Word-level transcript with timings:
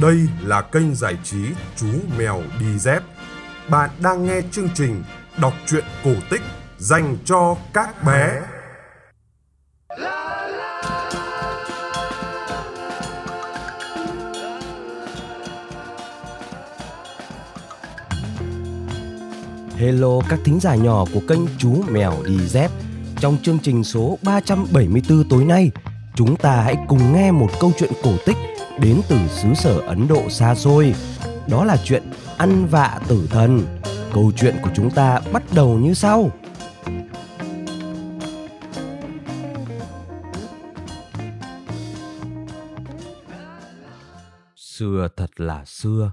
Đây 0.00 0.28
là 0.44 0.62
kênh 0.62 0.94
giải 0.94 1.16
trí 1.24 1.38
Chú 1.76 1.86
Mèo 2.18 2.42
Đi 2.60 2.78
Dép. 2.78 3.02
Bạn 3.68 3.90
đang 4.02 4.26
nghe 4.26 4.40
chương 4.52 4.68
trình 4.74 5.02
đọc 5.40 5.52
truyện 5.66 5.84
cổ 6.04 6.10
tích 6.30 6.42
dành 6.78 7.16
cho 7.24 7.56
các 7.72 8.04
bé. 8.04 8.40
Hello 19.76 20.20
các 20.28 20.38
thính 20.44 20.60
giả 20.60 20.74
nhỏ 20.74 21.04
của 21.14 21.20
kênh 21.28 21.40
Chú 21.58 21.84
Mèo 21.88 22.12
Đi 22.26 22.38
Dép. 22.38 22.70
Trong 23.20 23.36
chương 23.42 23.58
trình 23.62 23.84
số 23.84 24.18
374 24.22 25.28
tối 25.28 25.44
nay, 25.44 25.70
chúng 26.14 26.36
ta 26.36 26.60
hãy 26.60 26.76
cùng 26.88 27.12
nghe 27.12 27.30
một 27.30 27.48
câu 27.60 27.72
chuyện 27.78 27.90
cổ 28.02 28.12
tích 28.26 28.36
đến 28.80 29.00
từ 29.08 29.18
xứ 29.28 29.54
sở 29.54 29.80
Ấn 29.80 30.08
Độ 30.08 30.28
xa 30.28 30.54
xôi. 30.54 30.94
Đó 31.48 31.64
là 31.64 31.76
chuyện 31.84 32.02
ăn 32.38 32.66
vạ 32.66 33.00
tử 33.08 33.28
thần. 33.30 33.66
Câu 34.12 34.32
chuyện 34.36 34.56
của 34.62 34.70
chúng 34.74 34.90
ta 34.90 35.20
bắt 35.32 35.42
đầu 35.54 35.78
như 35.78 35.94
sau. 35.94 36.30
Xưa 44.56 45.08
thật 45.16 45.30
là 45.36 45.64
xưa, 45.64 46.12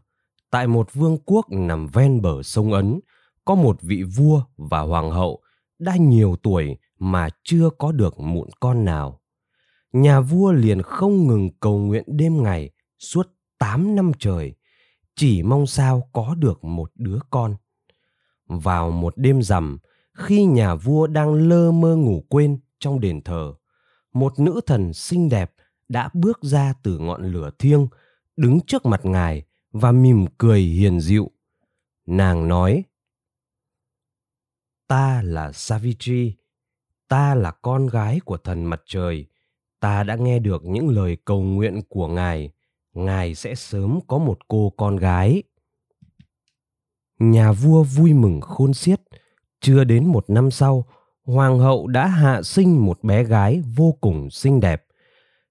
tại 0.51 0.67
một 0.67 0.93
vương 0.93 1.17
quốc 1.25 1.45
nằm 1.51 1.87
ven 1.87 2.21
bờ 2.21 2.43
sông 2.43 2.73
Ấn, 2.73 2.99
có 3.45 3.55
một 3.55 3.81
vị 3.81 4.03
vua 4.03 4.43
và 4.57 4.79
hoàng 4.79 5.11
hậu 5.11 5.41
đã 5.79 5.95
nhiều 5.95 6.35
tuổi 6.43 6.77
mà 6.99 7.29
chưa 7.43 7.69
có 7.77 7.91
được 7.91 8.19
mụn 8.19 8.47
con 8.59 8.85
nào. 8.85 9.16
Nhà 10.01 10.21
vua 10.21 10.51
liền 10.51 10.81
không 10.81 11.27
ngừng 11.27 11.49
cầu 11.59 11.77
nguyện 11.77 12.03
đêm 12.07 12.43
ngày 12.43 12.69
suốt 12.99 13.27
8 13.57 13.95
năm 13.95 14.11
trời, 14.19 14.55
chỉ 15.15 15.43
mong 15.43 15.67
sao 15.67 16.09
có 16.13 16.35
được 16.35 16.63
một 16.63 16.91
đứa 16.95 17.19
con. 17.29 17.55
Vào 18.45 18.91
một 18.91 19.17
đêm 19.17 19.41
rằm, 19.41 19.77
khi 20.13 20.45
nhà 20.45 20.75
vua 20.75 21.07
đang 21.07 21.33
lơ 21.33 21.71
mơ 21.71 21.95
ngủ 21.95 22.23
quên 22.29 22.59
trong 22.79 22.99
đền 22.99 23.21
thờ, 23.21 23.53
một 24.13 24.39
nữ 24.39 24.61
thần 24.65 24.93
xinh 24.93 25.29
đẹp 25.29 25.53
đã 25.89 26.09
bước 26.13 26.39
ra 26.41 26.73
từ 26.83 26.97
ngọn 26.97 27.31
lửa 27.31 27.49
thiêng, 27.59 27.87
đứng 28.35 28.59
trước 28.67 28.85
mặt 28.85 29.05
ngài 29.05 29.43
và 29.71 29.91
mỉm 29.91 30.25
cười 30.37 30.61
hiền 30.61 30.99
dịu. 30.99 31.31
Nàng 32.05 32.47
nói, 32.47 32.83
Ta 34.87 35.21
là 35.21 35.51
Savitri, 35.51 36.33
ta 37.07 37.35
là 37.35 37.51
con 37.51 37.87
gái 37.87 38.19
của 38.25 38.37
thần 38.37 38.63
mặt 38.63 38.81
trời, 38.85 39.27
ta 39.79 40.03
đã 40.03 40.15
nghe 40.15 40.39
được 40.39 40.65
những 40.65 40.89
lời 40.89 41.17
cầu 41.25 41.41
nguyện 41.41 41.81
của 41.89 42.07
ngài, 42.07 42.51
ngài 42.93 43.35
sẽ 43.35 43.55
sớm 43.55 43.99
có 44.07 44.17
một 44.17 44.47
cô 44.47 44.73
con 44.77 44.95
gái. 44.95 45.43
Nhà 47.19 47.51
vua 47.51 47.83
vui 47.83 48.13
mừng 48.13 48.41
khôn 48.41 48.73
xiết, 48.73 49.01
chưa 49.61 49.83
đến 49.83 50.05
một 50.05 50.29
năm 50.29 50.51
sau, 50.51 50.85
hoàng 51.23 51.59
hậu 51.59 51.87
đã 51.87 52.07
hạ 52.07 52.41
sinh 52.41 52.85
một 52.85 53.03
bé 53.03 53.23
gái 53.23 53.61
vô 53.75 53.97
cùng 54.01 54.29
xinh 54.29 54.59
đẹp. 54.59 54.85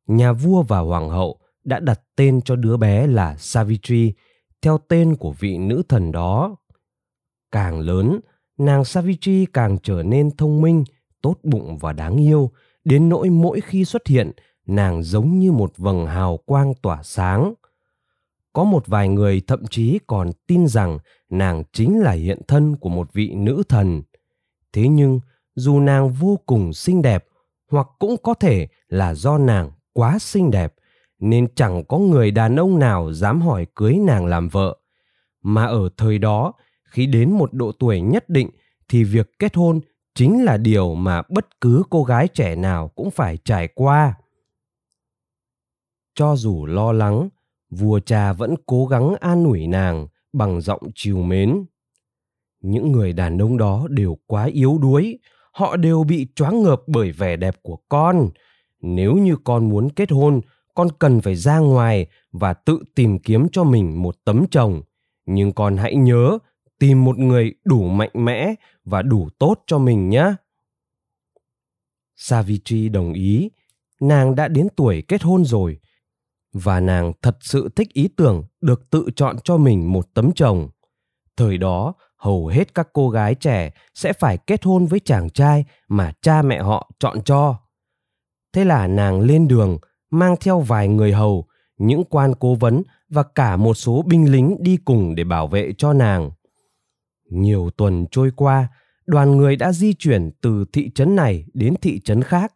Nhà 0.07 0.33
vua 0.33 0.63
và 0.63 0.79
hoàng 0.79 1.09
hậu 1.09 1.41
đã 1.65 1.81
đặt 1.81 2.01
tên 2.17 2.41
cho 2.43 2.57
đứa 2.57 2.77
bé 2.77 3.07
là 3.07 3.37
Savitri 3.37 4.13
theo 4.63 4.79
tên 4.89 5.17
của 5.17 5.33
vị 5.33 5.59
nữ 5.59 5.83
thần 5.89 6.13
đó. 6.13 6.57
Càng 7.53 7.81
lớn, 7.81 8.21
nàng 8.59 8.85
Savitri 8.85 9.47
càng 9.53 9.79
trở 9.83 10.03
nên 10.03 10.37
thông 10.37 10.63
minh, 10.63 10.85
tốt 11.23 11.39
bụng 11.43 11.79
và 11.79 11.93
đáng 11.93 12.17
yêu, 12.17 12.51
đến 12.87 13.09
nỗi 13.09 13.31
mỗi 13.31 13.61
khi 13.61 13.85
xuất 13.85 14.07
hiện, 14.07 14.33
nàng 14.67 15.03
giống 15.03 15.39
như 15.39 15.53
một 15.53 15.73
vầng 15.77 16.07
hào 16.07 16.37
quang 16.37 16.75
tỏa 16.83 17.03
sáng. 17.03 17.55
Có 18.53 18.65
một 18.65 18.87
vài 18.87 19.09
người 19.09 19.43
thậm 19.47 19.67
chí 19.71 19.99
còn 20.07 20.31
tin 20.47 20.67
rằng 20.67 20.99
nàng 21.31 21.63
chính 21.73 22.01
là 22.01 22.13
hiện 22.13 22.41
thân 22.49 22.77
của 22.77 22.89
một 22.89 23.13
vị 23.13 23.35
nữ 23.35 23.63
thần. 23.69 24.03
Thế 24.73 24.89
nhưng, 24.89 25.21
dù 25.55 25.81
nàng 25.81 26.11
vô 26.11 26.39
cùng 26.47 26.73
xinh 26.73 27.03
đẹp, 27.03 27.27
hoặc 27.71 27.87
cũng 27.99 28.17
có 28.23 28.35
thể 28.35 28.69
là 28.89 29.15
do 29.15 29.39
nàng 29.39 29.71
quá 29.93 30.19
xinh 30.19 30.51
đẹp, 30.51 30.75
nên 31.19 31.55
chẳng 31.55 31.85
có 31.85 31.99
người 31.99 32.31
đàn 32.31 32.57
ông 32.57 32.79
nào 32.79 33.13
dám 33.13 33.41
hỏi 33.41 33.67
cưới 33.75 33.95
nàng 33.95 34.27
làm 34.27 34.49
vợ. 34.49 34.77
Mà 35.43 35.67
ở 35.67 35.89
thời 35.97 36.19
đó, 36.19 36.53
khi 36.85 37.07
đến 37.07 37.33
một 37.33 37.53
độ 37.53 37.73
tuổi 37.73 38.01
nhất 38.01 38.29
định 38.29 38.51
thì 38.89 39.05
việc 39.05 39.39
kết 39.39 39.57
hôn 39.57 39.81
chính 40.17 40.45
là 40.45 40.57
điều 40.57 40.95
mà 40.95 41.23
bất 41.29 41.61
cứ 41.61 41.83
cô 41.91 42.05
gái 42.05 42.29
trẻ 42.29 42.57
nào 42.57 42.89
cũng 42.89 43.11
phải 43.11 43.39
trải 43.45 43.69
qua. 43.75 44.15
Cho 46.15 46.37
dù 46.37 46.67
lo 46.67 46.93
lắng, 46.93 47.29
vua 47.71 48.01
cha 48.01 48.33
vẫn 48.33 48.55
cố 48.67 48.87
gắng 48.87 49.15
an 49.21 49.45
ủi 49.45 49.67
nàng 49.67 50.07
bằng 50.33 50.61
giọng 50.61 50.83
chiều 50.95 51.23
mến. 51.23 51.65
Những 52.61 52.93
người 52.93 53.13
đàn 53.13 53.39
ông 53.39 53.57
đó 53.57 53.87
đều 53.91 54.19
quá 54.27 54.45
yếu 54.45 54.79
đuối, 54.79 55.19
họ 55.53 55.77
đều 55.77 56.05
bị 56.05 56.27
choáng 56.35 56.63
ngợp 56.63 56.83
bởi 56.87 57.13
vẻ 57.13 57.37
đẹp 57.37 57.57
của 57.63 57.79
con. 57.89 58.29
Nếu 58.81 59.15
như 59.15 59.37
con 59.45 59.69
muốn 59.69 59.91
kết 59.91 60.11
hôn, 60.11 60.41
con 60.75 60.89
cần 60.99 61.21
phải 61.21 61.35
ra 61.35 61.59
ngoài 61.59 62.07
và 62.33 62.55
tự 62.55 62.83
tìm 62.95 63.19
kiếm 63.19 63.49
cho 63.53 63.65
mình 63.65 64.03
một 64.03 64.17
tấm 64.25 64.45
chồng. 64.51 64.83
Nhưng 65.27 65.53
con 65.53 65.77
hãy 65.77 65.97
nhớ 65.97 66.39
tìm 66.79 67.05
một 67.05 67.19
người 67.19 67.55
đủ 67.65 67.89
mạnh 67.89 68.11
mẽ 68.15 68.55
và 68.85 69.03
đủ 69.03 69.29
tốt 69.39 69.63
cho 69.67 69.79
mình 69.79 70.09
nhé. 70.09 70.35
Savitri 72.17 72.89
đồng 72.89 73.13
ý. 73.13 73.51
Nàng 74.01 74.35
đã 74.35 74.49
đến 74.49 74.69
tuổi 74.77 75.03
kết 75.09 75.23
hôn 75.23 75.45
rồi 75.45 75.79
và 76.53 76.81
nàng 76.81 77.13
thật 77.23 77.37
sự 77.41 77.69
thích 77.77 77.93
ý 77.93 78.09
tưởng 78.17 78.45
được 78.61 78.91
tự 78.91 79.07
chọn 79.17 79.37
cho 79.45 79.57
mình 79.57 79.93
một 79.93 80.15
tấm 80.15 80.33
chồng. 80.35 80.69
Thời 81.37 81.59
đó, 81.59 81.95
hầu 82.17 82.47
hết 82.47 82.75
các 82.75 82.89
cô 82.93 83.11
gái 83.11 83.35
trẻ 83.35 83.71
sẽ 83.95 84.13
phải 84.13 84.39
kết 84.39 84.65
hôn 84.65 84.87
với 84.87 85.01
chàng 85.01 85.31
trai 85.31 85.65
mà 85.89 86.13
cha 86.23 86.43
mẹ 86.43 86.63
họ 86.63 86.91
chọn 86.99 87.23
cho. 87.25 87.57
Thế 88.53 88.65
là 88.65 88.87
nàng 88.87 89.21
lên 89.21 89.49
đường, 89.49 89.79
mang 90.11 90.37
theo 90.41 90.61
vài 90.61 90.89
người 90.89 91.13
hầu, 91.13 91.47
những 91.79 92.05
quan 92.05 92.35
cố 92.41 92.55
vấn 92.55 92.83
và 93.09 93.23
cả 93.23 93.57
một 93.57 93.75
số 93.75 94.03
binh 94.07 94.33
lính 94.33 94.57
đi 94.61 94.77
cùng 94.85 95.15
để 95.15 95.25
bảo 95.25 95.47
vệ 95.47 95.73
cho 95.79 95.93
nàng 95.93 96.31
nhiều 97.31 97.71
tuần 97.77 98.07
trôi 98.11 98.31
qua, 98.37 98.69
đoàn 99.07 99.37
người 99.37 99.57
đã 99.57 99.73
di 99.73 99.95
chuyển 99.95 100.31
từ 100.41 100.65
thị 100.73 100.91
trấn 100.95 101.17
này 101.17 101.45
đến 101.55 101.75
thị 101.83 102.01
trấn 102.01 102.23
khác. 102.23 102.53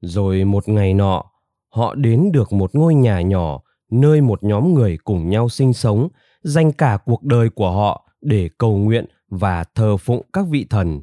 Rồi 0.00 0.44
một 0.44 0.68
ngày 0.68 0.94
nọ, 0.94 1.24
họ 1.68 1.94
đến 1.94 2.32
được 2.32 2.52
một 2.52 2.74
ngôi 2.74 2.94
nhà 2.94 3.20
nhỏ 3.20 3.60
nơi 3.92 4.20
một 4.20 4.42
nhóm 4.42 4.74
người 4.74 4.98
cùng 5.04 5.30
nhau 5.30 5.48
sinh 5.48 5.72
sống, 5.72 6.08
dành 6.42 6.72
cả 6.72 6.98
cuộc 7.04 7.22
đời 7.22 7.50
của 7.50 7.70
họ 7.70 8.08
để 8.20 8.48
cầu 8.58 8.76
nguyện 8.76 9.06
và 9.28 9.64
thờ 9.74 9.96
phụng 9.96 10.22
các 10.32 10.46
vị 10.50 10.66
thần. 10.70 11.00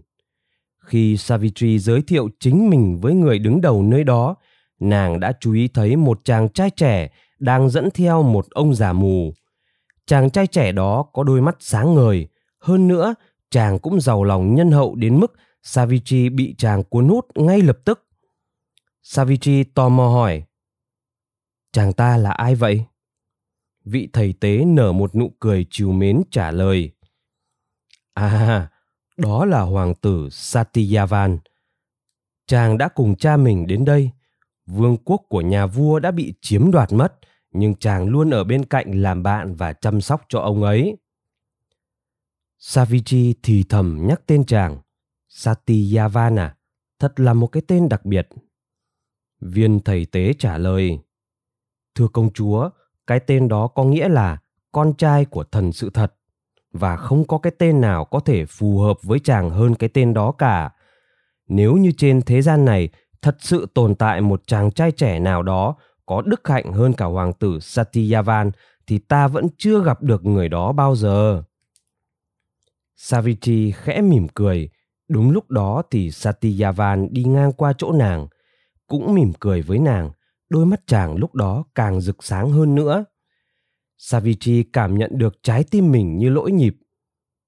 Khi 0.86 1.18
savitri 1.18 1.80
giới 1.80 2.02
thiệu 2.02 2.30
chính 2.40 2.70
mình 2.70 3.00
với 3.02 3.14
người 3.14 3.40
đứng 3.40 3.62
đầu 3.62 3.84
nơi 3.84 4.04
đó, 4.04 4.36
nàng 4.80 5.20
đã 5.20 5.34
chú 5.40 5.54
ý 5.54 5.68
thấy 5.68 5.96
một 5.96 6.20
chàng 6.24 6.50
trai 6.50 6.70
trẻ 6.70 7.12
đang 7.40 7.70
dẫn 7.70 7.90
theo 7.94 8.24
một 8.24 8.46
ông 8.50 8.74
già 8.74 8.94
mù 8.94 9.34
chàng 10.10 10.30
trai 10.30 10.48
trẻ 10.48 10.72
đó 10.72 11.04
có 11.14 11.24
đôi 11.24 11.42
mắt 11.42 11.56
sáng 11.60 11.96
ngời. 11.96 12.28
Hơn 12.60 12.88
nữa, 12.88 13.16
chàng 13.50 13.80
cũng 13.80 14.02
giàu 14.02 14.24
lòng 14.24 14.56
nhân 14.56 14.72
hậu 14.72 14.96
đến 14.96 15.20
mức 15.20 15.34
savitri 15.64 16.30
bị 16.30 16.56
chàng 16.58 16.84
cuốn 16.84 17.08
hút 17.08 17.28
ngay 17.36 17.62
lập 17.62 17.78
tức. 17.86 18.08
Savitri 19.04 19.64
tò 19.64 19.90
mò 19.90 20.08
hỏi, 20.08 20.44
chàng 21.72 21.94
ta 21.94 22.18
là 22.18 22.32
ai 22.32 22.56
vậy? 22.56 22.84
Vị 23.86 24.10
thầy 24.14 24.34
tế 24.34 24.66
nở 24.66 24.92
một 24.92 25.16
nụ 25.16 25.32
cười 25.40 25.66
chiều 25.70 25.92
mến 25.92 26.22
trả 26.32 26.52
lời 26.52 26.92
à 28.14 28.70
đó 29.18 29.46
là 29.46 29.62
hoàng 29.62 29.96
tử 29.96 30.30
satyavan. 30.32 31.40
Chàng 32.48 32.78
đã 32.78 32.88
cùng 32.88 33.16
cha 33.16 33.38
mình 33.38 33.68
đến 33.68 33.86
đây. 33.86 34.12
Vương 34.66 34.98
quốc 34.98 35.22
của 35.30 35.42
nhà 35.42 35.66
vua 35.66 36.00
đã 36.00 36.12
bị 36.12 36.34
chiếm 36.42 36.72
đoạt 36.72 36.94
mất 36.94 37.14
nhưng 37.52 37.76
chàng 37.76 38.08
luôn 38.08 38.30
ở 38.30 38.44
bên 38.44 38.66
cạnh 38.66 39.02
làm 39.02 39.24
bạn 39.24 39.56
và 39.56 39.74
chăm 39.74 40.02
sóc 40.02 40.26
cho 40.30 40.40
ông 40.40 40.64
ấy. 40.64 40.98
Saviji 42.60 43.34
thì 43.44 43.64
thầm 43.70 44.00
nhắc 44.08 44.22
tên 44.26 44.46
chàng. 44.46 44.78
Satyavana 45.30 46.56
thật 47.00 47.20
là 47.20 47.34
một 47.34 47.48
cái 47.48 47.64
tên 47.68 47.90
đặc 47.90 48.06
biệt. 48.06 48.28
Viên 49.42 49.80
thầy 49.80 50.06
tế 50.06 50.34
trả 50.34 50.58
lời, 50.58 51.00
thưa 51.96 52.08
công 52.08 52.34
chúa, 52.34 52.70
cái 53.08 53.20
tên 53.20 53.48
đó 53.48 53.68
có 53.68 53.84
nghĩa 53.84 54.10
là 54.10 54.38
con 54.72 54.94
trai 54.98 55.26
của 55.26 55.44
thần 55.44 55.72
sự 55.72 55.90
thật, 55.90 56.16
và 56.72 56.96
không 56.96 57.28
có 57.28 57.38
cái 57.38 57.54
tên 57.60 57.82
nào 57.82 58.06
có 58.06 58.20
thể 58.20 58.46
phù 58.46 58.80
hợp 58.80 58.98
với 59.04 59.20
chàng 59.20 59.50
hơn 59.50 59.76
cái 59.76 59.90
tên 59.90 60.14
đó 60.14 60.32
cả. 60.32 60.72
Nếu 61.48 61.76
như 61.76 61.92
trên 61.98 62.22
thế 62.22 62.42
gian 62.42 62.66
này 62.66 62.90
thật 63.22 63.38
sự 63.40 63.68
tồn 63.74 63.96
tại 63.96 64.22
một 64.22 64.48
chàng 64.48 64.72
trai 64.72 64.92
trẻ 64.92 65.20
nào 65.20 65.44
đó 65.44 65.76
có 66.10 66.22
đức 66.22 66.48
hạnh 66.48 66.74
hơn 66.74 66.94
cả 66.94 67.06
hoàng 67.06 67.34
tử 67.34 67.60
Satyavan 67.60 68.52
thì 68.88 68.98
ta 69.00 69.28
vẫn 69.28 69.48
chưa 69.58 69.84
gặp 69.84 70.04
được 70.04 70.26
người 70.26 70.50
đó 70.50 70.72
bao 70.72 70.96
giờ. 70.96 71.44
Savitri 72.96 73.72
khẽ 73.72 74.02
mỉm 74.02 74.28
cười, 74.34 74.70
đúng 75.08 75.32
lúc 75.32 75.50
đó 75.50 75.84
thì 75.92 76.12
Satyavan 76.12 77.08
đi 77.12 77.24
ngang 77.24 77.52
qua 77.52 77.74
chỗ 77.78 77.92
nàng, 77.92 78.28
cũng 78.88 79.14
mỉm 79.14 79.34
cười 79.40 79.62
với 79.62 79.80
nàng 79.80 80.12
đôi 80.50 80.66
mắt 80.66 80.82
chàng 80.88 81.16
lúc 81.16 81.36
đó 81.36 81.64
càng 81.76 82.02
rực 82.02 82.24
sáng 82.24 82.52
hơn 82.52 82.76
nữa 82.76 83.06
Savitri 83.98 84.64
cảm 84.64 84.98
nhận 84.98 85.12
được 85.14 85.44
trái 85.44 85.64
tim 85.64 85.92
mình 85.92 86.18
như 86.18 86.30
lỗi 86.30 86.52
nhịp. 86.52 86.76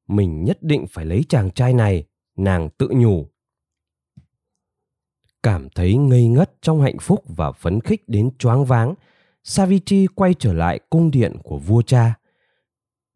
Mình 0.07 0.43
nhất 0.43 0.57
định 0.61 0.85
phải 0.87 1.05
lấy 1.05 1.25
chàng 1.29 1.51
trai 1.51 1.73
này, 1.73 2.07
nàng 2.37 2.69
tự 2.77 2.89
nhủ. 2.91 3.30
Cảm 5.43 5.69
thấy 5.69 5.95
ngây 5.95 6.27
ngất 6.27 6.51
trong 6.61 6.81
hạnh 6.81 6.97
phúc 7.01 7.23
và 7.27 7.51
phấn 7.51 7.81
khích 7.81 8.09
đến 8.09 8.29
choáng 8.39 8.65
váng, 8.65 8.93
Savitri 9.43 10.07
quay 10.15 10.33
trở 10.33 10.53
lại 10.53 10.79
cung 10.89 11.11
điện 11.11 11.37
của 11.43 11.57
vua 11.57 11.81
cha. 11.81 12.13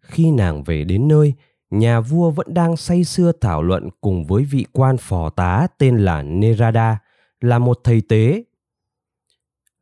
Khi 0.01 0.31
nàng 0.31 0.63
về 0.63 0.83
đến 0.83 1.07
nơi, 1.07 1.33
nhà 1.69 1.99
vua 1.99 2.29
vẫn 2.31 2.53
đang 2.53 2.77
say 2.77 3.03
sưa 3.03 3.31
thảo 3.41 3.63
luận 3.63 3.89
cùng 4.01 4.25
với 4.25 4.43
vị 4.43 4.65
quan 4.71 4.97
phò 4.97 5.29
tá 5.29 5.67
tên 5.77 5.97
là 5.97 6.21
Nerada, 6.21 6.99
là 7.41 7.59
một 7.59 7.79
thầy 7.83 8.01
tế. 8.01 8.43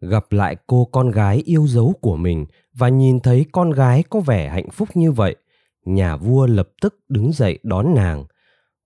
Gặp 0.02 0.32
lại 0.32 0.56
cô 0.68 0.86
con 0.86 1.12
gái 1.12 1.42
yêu 1.46 1.68
dấu 1.68 1.94
của 2.02 2.16
mình 2.16 2.46
và 2.74 2.90
nhìn 2.90 3.20
thấy 3.20 3.46
con 3.52 3.72
gái 3.72 4.04
có 4.10 4.20
vẻ 4.20 4.50
hạnh 4.50 4.70
phúc 4.70 4.90
như 4.94 5.12
vậy, 5.12 5.36
nhà 5.86 6.16
vua 6.16 6.48
lập 6.48 6.70
tức 6.82 7.00
đứng 7.10 7.32
dậy 7.32 7.60
đón 7.64 7.96
nàng. 7.96 8.26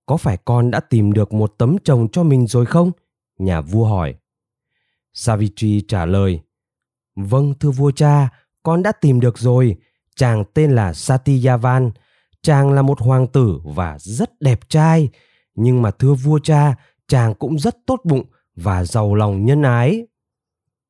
Có 0.05 0.17
phải 0.17 0.37
con 0.45 0.71
đã 0.71 0.79
tìm 0.79 1.13
được 1.13 1.33
một 1.33 1.53
tấm 1.57 1.77
chồng 1.83 2.07
cho 2.11 2.23
mình 2.23 2.47
rồi 2.47 2.65
không? 2.65 2.91
Nhà 3.37 3.61
vua 3.61 3.85
hỏi. 3.85 4.15
Savitri 5.13 5.81
trả 5.87 6.05
lời. 6.05 6.39
Vâng 7.15 7.53
thưa 7.59 7.71
vua 7.71 7.91
cha, 7.91 8.29
con 8.63 8.83
đã 8.83 8.91
tìm 8.91 9.19
được 9.19 9.37
rồi. 9.37 9.75
Chàng 10.15 10.43
tên 10.53 10.71
là 10.71 10.93
Satyavan. 10.93 11.91
Chàng 12.41 12.71
là 12.71 12.81
một 12.81 13.01
hoàng 13.01 13.27
tử 13.27 13.59
và 13.63 13.97
rất 13.99 14.41
đẹp 14.41 14.69
trai. 14.69 15.09
Nhưng 15.55 15.81
mà 15.81 15.91
thưa 15.91 16.13
vua 16.13 16.39
cha, 16.39 16.75
chàng 17.07 17.33
cũng 17.33 17.59
rất 17.59 17.77
tốt 17.85 18.01
bụng 18.03 18.25
và 18.55 18.83
giàu 18.83 19.15
lòng 19.15 19.45
nhân 19.45 19.61
ái. 19.61 20.07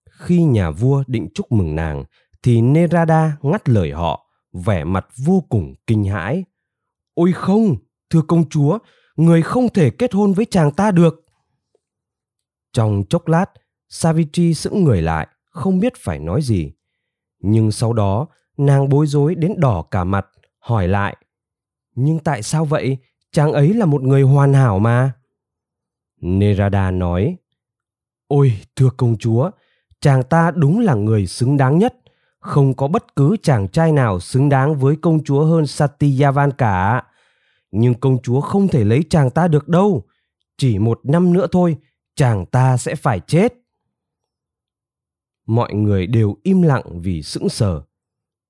Khi 0.10 0.44
nhà 0.44 0.72
vua 0.72 1.04
định 1.08 1.30
chúc 1.34 1.52
mừng 1.52 1.76
nàng, 1.76 2.04
thì 2.44 2.62
Nerada 2.62 3.38
ngắt 3.42 3.70
lời 3.70 3.92
họ, 3.92 4.26
vẻ 4.54 4.84
mặt 4.84 5.06
vô 5.18 5.44
cùng 5.50 5.76
kinh 5.88 6.04
hãi. 6.04 6.44
Ôi 7.14 7.32
không, 7.32 7.76
thưa 8.10 8.22
công 8.28 8.50
chúa, 8.50 8.78
người 9.16 9.42
không 9.42 9.70
thể 9.70 9.90
kết 9.90 10.14
hôn 10.14 10.34
với 10.34 10.46
chàng 10.46 10.72
ta 10.72 10.92
được. 10.92 11.26
Trong 12.78 13.04
chốc 13.10 13.28
lát, 13.28 13.46
Savitri 13.90 14.54
sững 14.54 14.84
người 14.84 15.02
lại, 15.02 15.28
không 15.50 15.80
biết 15.80 15.94
phải 15.98 16.20
nói 16.20 16.42
gì. 16.42 16.72
Nhưng 17.40 17.72
sau 17.72 17.94
đó, 17.94 18.28
nàng 18.58 18.90
bối 18.90 19.08
rối 19.08 19.36
đến 19.36 19.54
đỏ 19.58 19.82
cả 19.92 20.04
mặt, 20.04 20.28
hỏi 20.60 20.88
lại. 20.88 21.18
Nhưng 21.96 22.20
tại 22.20 22.44
sao 22.44 22.66
vậy? 22.66 22.98
Chàng 23.32 23.54
ấy 23.54 23.74
là 23.74 23.86
một 23.86 24.02
người 24.02 24.22
hoàn 24.22 24.54
hảo 24.54 24.80
mà. 24.80 25.12
Nerada 26.22 26.92
nói. 26.92 27.38
Ôi, 28.28 28.54
thưa 28.76 28.90
công 28.98 29.18
chúa, 29.18 29.52
chàng 30.02 30.24
ta 30.24 30.52
đúng 30.52 30.80
là 30.80 30.94
người 30.96 31.28
xứng 31.28 31.58
đáng 31.58 31.78
nhất. 31.78 31.96
Không 32.40 32.74
có 32.74 32.88
bất 32.88 33.16
cứ 33.16 33.36
chàng 33.44 33.68
trai 33.68 33.92
nào 33.92 34.20
xứng 34.20 34.50
đáng 34.50 34.76
với 34.76 34.96
công 34.96 35.24
chúa 35.24 35.46
hơn 35.46 35.68
Satyavan 35.68 36.52
cả. 36.52 37.04
Nhưng 37.72 37.94
công 37.94 38.22
chúa 38.22 38.42
không 38.42 38.68
thể 38.68 38.84
lấy 38.84 39.04
chàng 39.10 39.30
ta 39.30 39.48
được 39.48 39.68
đâu. 39.68 40.06
Chỉ 40.58 40.80
một 40.80 41.00
năm 41.04 41.34
nữa 41.34 41.48
thôi, 41.52 41.78
chàng 42.18 42.46
ta 42.46 42.78
sẽ 42.78 42.96
phải 42.96 43.20
chết. 43.20 43.54
Mọi 45.46 45.74
người 45.74 46.08
đều 46.08 46.36
im 46.44 46.62
lặng 46.62 47.02
vì 47.02 47.24
sững 47.24 47.50
sờ. 47.50 47.82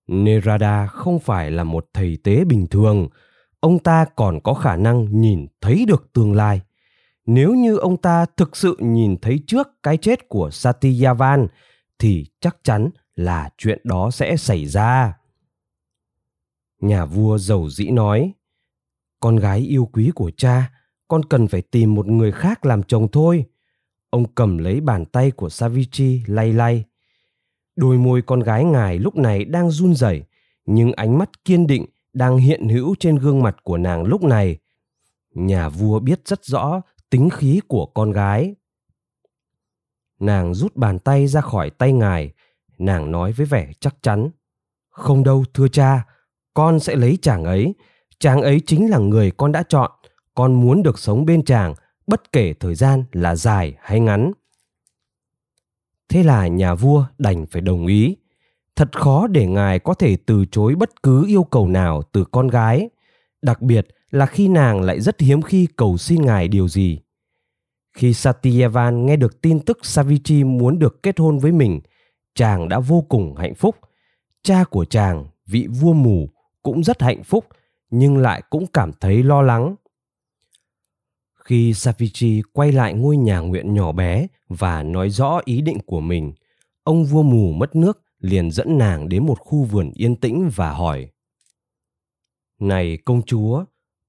Nerada 0.07 0.87
không 0.87 1.19
phải 1.19 1.51
là 1.51 1.63
một 1.63 1.87
thầy 1.93 2.17
tế 2.23 2.43
bình 2.43 2.67
thường. 2.67 3.07
Ông 3.59 3.79
ta 3.79 4.05
còn 4.15 4.39
có 4.43 4.53
khả 4.53 4.75
năng 4.75 5.21
nhìn 5.21 5.47
thấy 5.61 5.85
được 5.87 6.13
tương 6.13 6.33
lai. 6.33 6.61
Nếu 7.25 7.53
như 7.53 7.77
ông 7.77 7.97
ta 7.97 8.25
thực 8.37 8.57
sự 8.57 8.75
nhìn 8.79 9.17
thấy 9.17 9.39
trước 9.47 9.67
cái 9.83 9.97
chết 9.97 10.29
của 10.29 10.49
satyavan, 10.51 11.47
thì 11.99 12.25
chắc 12.39 12.57
chắn 12.63 12.89
là 13.15 13.49
chuyện 13.57 13.79
đó 13.83 14.11
sẽ 14.11 14.37
xảy 14.37 14.65
ra. 14.65 15.13
Nhà 16.79 17.05
vua 17.05 17.37
giàu 17.37 17.69
dĩ 17.69 17.89
nói, 17.89 18.33
con 19.19 19.35
gái 19.35 19.59
yêu 19.59 19.89
quý 19.93 20.11
của 20.15 20.31
cha, 20.37 20.71
con 21.07 21.25
cần 21.25 21.47
phải 21.47 21.61
tìm 21.61 21.95
một 21.95 22.07
người 22.07 22.31
khác 22.31 22.65
làm 22.65 22.83
chồng 22.83 23.07
thôi. 23.11 23.45
Ông 24.09 24.25
cầm 24.35 24.57
lấy 24.57 24.81
bàn 24.81 25.05
tay 25.05 25.31
của 25.31 25.49
Savitri 25.49 26.23
lay 26.27 26.53
lay. 26.53 26.85
Đôi 27.75 27.97
môi 27.97 28.21
con 28.21 28.39
gái 28.39 28.63
ngài 28.63 28.99
lúc 28.99 29.15
này 29.15 29.45
đang 29.45 29.71
run 29.71 29.95
rẩy, 29.95 30.23
nhưng 30.65 30.93
ánh 30.93 31.17
mắt 31.17 31.45
kiên 31.45 31.67
định 31.67 31.85
đang 32.13 32.37
hiện 32.37 32.69
hữu 32.69 32.95
trên 32.99 33.15
gương 33.15 33.43
mặt 33.43 33.55
của 33.63 33.77
nàng 33.77 34.03
lúc 34.03 34.23
này. 34.23 34.57
Nhà 35.33 35.69
vua 35.69 35.99
biết 35.99 36.21
rất 36.25 36.45
rõ 36.45 36.81
tính 37.09 37.29
khí 37.29 37.61
của 37.67 37.85
con 37.85 38.11
gái. 38.11 38.55
Nàng 40.19 40.53
rút 40.53 40.75
bàn 40.75 40.99
tay 40.99 41.27
ra 41.27 41.41
khỏi 41.41 41.69
tay 41.69 41.93
ngài, 41.93 42.31
nàng 42.77 43.11
nói 43.11 43.31
với 43.31 43.45
vẻ 43.45 43.71
chắc 43.79 43.95
chắn. 44.01 44.29
Không 44.89 45.23
đâu, 45.23 45.43
thưa 45.53 45.67
cha, 45.67 46.05
con 46.53 46.79
sẽ 46.79 46.95
lấy 46.95 47.17
chàng 47.21 47.43
ấy. 47.43 47.75
Chàng 48.19 48.41
ấy 48.41 48.61
chính 48.65 48.89
là 48.89 48.97
người 48.97 49.31
con 49.31 49.51
đã 49.51 49.63
chọn. 49.69 49.91
Con 50.35 50.53
muốn 50.53 50.83
được 50.83 50.99
sống 50.99 51.25
bên 51.25 51.45
chàng 51.45 51.73
bất 52.07 52.31
kể 52.31 52.53
thời 52.53 52.75
gian 52.75 53.03
là 53.11 53.35
dài 53.35 53.75
hay 53.79 53.99
ngắn. 53.99 54.31
Thế 56.09 56.23
là 56.23 56.47
nhà 56.47 56.75
vua 56.75 57.05
đành 57.17 57.45
phải 57.45 57.61
đồng 57.61 57.87
ý. 57.87 58.17
Thật 58.75 58.99
khó 58.99 59.27
để 59.27 59.47
ngài 59.47 59.79
có 59.79 59.93
thể 59.93 60.17
từ 60.25 60.45
chối 60.51 60.75
bất 60.75 61.03
cứ 61.03 61.27
yêu 61.27 61.43
cầu 61.43 61.67
nào 61.67 62.01
từ 62.11 62.25
con 62.31 62.47
gái, 62.47 62.89
đặc 63.41 63.61
biệt 63.61 63.87
là 64.11 64.25
khi 64.25 64.47
nàng 64.47 64.81
lại 64.81 65.01
rất 65.01 65.19
hiếm 65.19 65.41
khi 65.41 65.67
cầu 65.75 65.97
xin 65.97 66.21
ngài 66.21 66.47
điều 66.47 66.67
gì. 66.67 66.99
Khi 67.93 68.13
Satyavan 68.13 69.05
nghe 69.05 69.15
được 69.15 69.41
tin 69.41 69.59
tức 69.59 69.79
Savitri 69.85 70.43
muốn 70.43 70.79
được 70.79 71.03
kết 71.03 71.19
hôn 71.19 71.39
với 71.39 71.51
mình, 71.51 71.79
chàng 72.35 72.69
đã 72.69 72.79
vô 72.79 73.05
cùng 73.09 73.35
hạnh 73.35 73.55
phúc. 73.55 73.75
Cha 74.43 74.63
của 74.63 74.85
chàng, 74.85 75.25
vị 75.45 75.67
vua 75.67 75.93
mù, 75.93 76.29
cũng 76.63 76.83
rất 76.83 77.01
hạnh 77.01 77.23
phúc, 77.23 77.45
nhưng 77.89 78.17
lại 78.17 78.41
cũng 78.49 78.67
cảm 78.67 78.91
thấy 78.93 79.23
lo 79.23 79.41
lắng 79.41 79.75
khi 81.47 81.73
Savichi 81.73 82.41
quay 82.53 82.71
lại 82.71 82.93
ngôi 82.93 83.17
nhà 83.17 83.39
nguyện 83.39 83.73
nhỏ 83.73 83.91
bé 83.91 84.27
và 84.49 84.83
nói 84.83 85.09
rõ 85.09 85.41
ý 85.45 85.61
định 85.61 85.79
của 85.85 85.99
mình, 85.99 86.33
ông 86.83 87.05
vua 87.05 87.23
mù 87.23 87.51
mất 87.51 87.75
nước 87.75 88.01
liền 88.19 88.51
dẫn 88.51 88.77
nàng 88.77 89.09
đến 89.09 89.25
một 89.25 89.39
khu 89.39 89.63
vườn 89.63 89.91
yên 89.95 90.15
tĩnh 90.15 90.49
và 90.55 90.71
hỏi. 90.71 91.09
Này 92.59 92.97
công 93.05 93.21
chúa, 93.21 93.65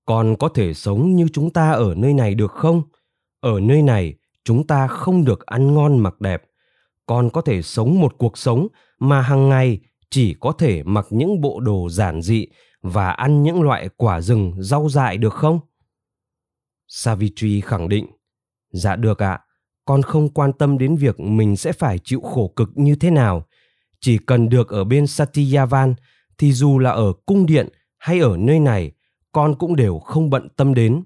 con 0.06 0.36
có 0.36 0.48
thể 0.48 0.74
sống 0.74 1.14
như 1.14 1.28
chúng 1.32 1.50
ta 1.50 1.72
ở 1.72 1.94
nơi 1.94 2.14
này 2.14 2.34
được 2.34 2.52
không? 2.52 2.82
Ở 3.40 3.60
nơi 3.60 3.82
này, 3.82 4.14
chúng 4.44 4.66
ta 4.66 4.86
không 4.86 5.24
được 5.24 5.46
ăn 5.46 5.74
ngon 5.74 5.98
mặc 5.98 6.20
đẹp. 6.20 6.42
Con 7.06 7.30
có 7.30 7.40
thể 7.40 7.62
sống 7.62 8.00
một 8.00 8.14
cuộc 8.18 8.38
sống 8.38 8.68
mà 8.98 9.20
hàng 9.20 9.48
ngày 9.48 9.80
chỉ 10.10 10.34
có 10.40 10.52
thể 10.52 10.82
mặc 10.82 11.06
những 11.10 11.40
bộ 11.40 11.60
đồ 11.60 11.88
giản 11.88 12.22
dị 12.22 12.46
và 12.82 13.10
ăn 13.10 13.42
những 13.42 13.62
loại 13.62 13.88
quả 13.96 14.20
rừng 14.20 14.52
rau 14.58 14.88
dại 14.88 15.18
được 15.18 15.34
không? 15.34 15.60
Savitri 16.88 17.60
khẳng 17.60 17.88
định, 17.88 18.06
dạ 18.70 18.96
được 18.96 19.22
ạ, 19.22 19.40
con 19.84 20.02
không 20.02 20.28
quan 20.28 20.52
tâm 20.52 20.78
đến 20.78 20.96
việc 20.96 21.20
mình 21.20 21.56
sẽ 21.56 21.72
phải 21.72 21.98
chịu 21.98 22.20
khổ 22.20 22.52
cực 22.56 22.70
như 22.74 22.94
thế 22.94 23.10
nào. 23.10 23.46
Chỉ 24.00 24.18
cần 24.18 24.48
được 24.48 24.68
ở 24.68 24.84
bên 24.84 25.06
Satyavan 25.06 25.94
thì 26.38 26.52
dù 26.52 26.78
là 26.78 26.90
ở 26.90 27.12
cung 27.26 27.46
điện 27.46 27.68
hay 27.98 28.20
ở 28.20 28.36
nơi 28.36 28.60
này, 28.60 28.92
con 29.32 29.54
cũng 29.58 29.76
đều 29.76 29.98
không 29.98 30.30
bận 30.30 30.48
tâm 30.56 30.74
đến. 30.74 31.02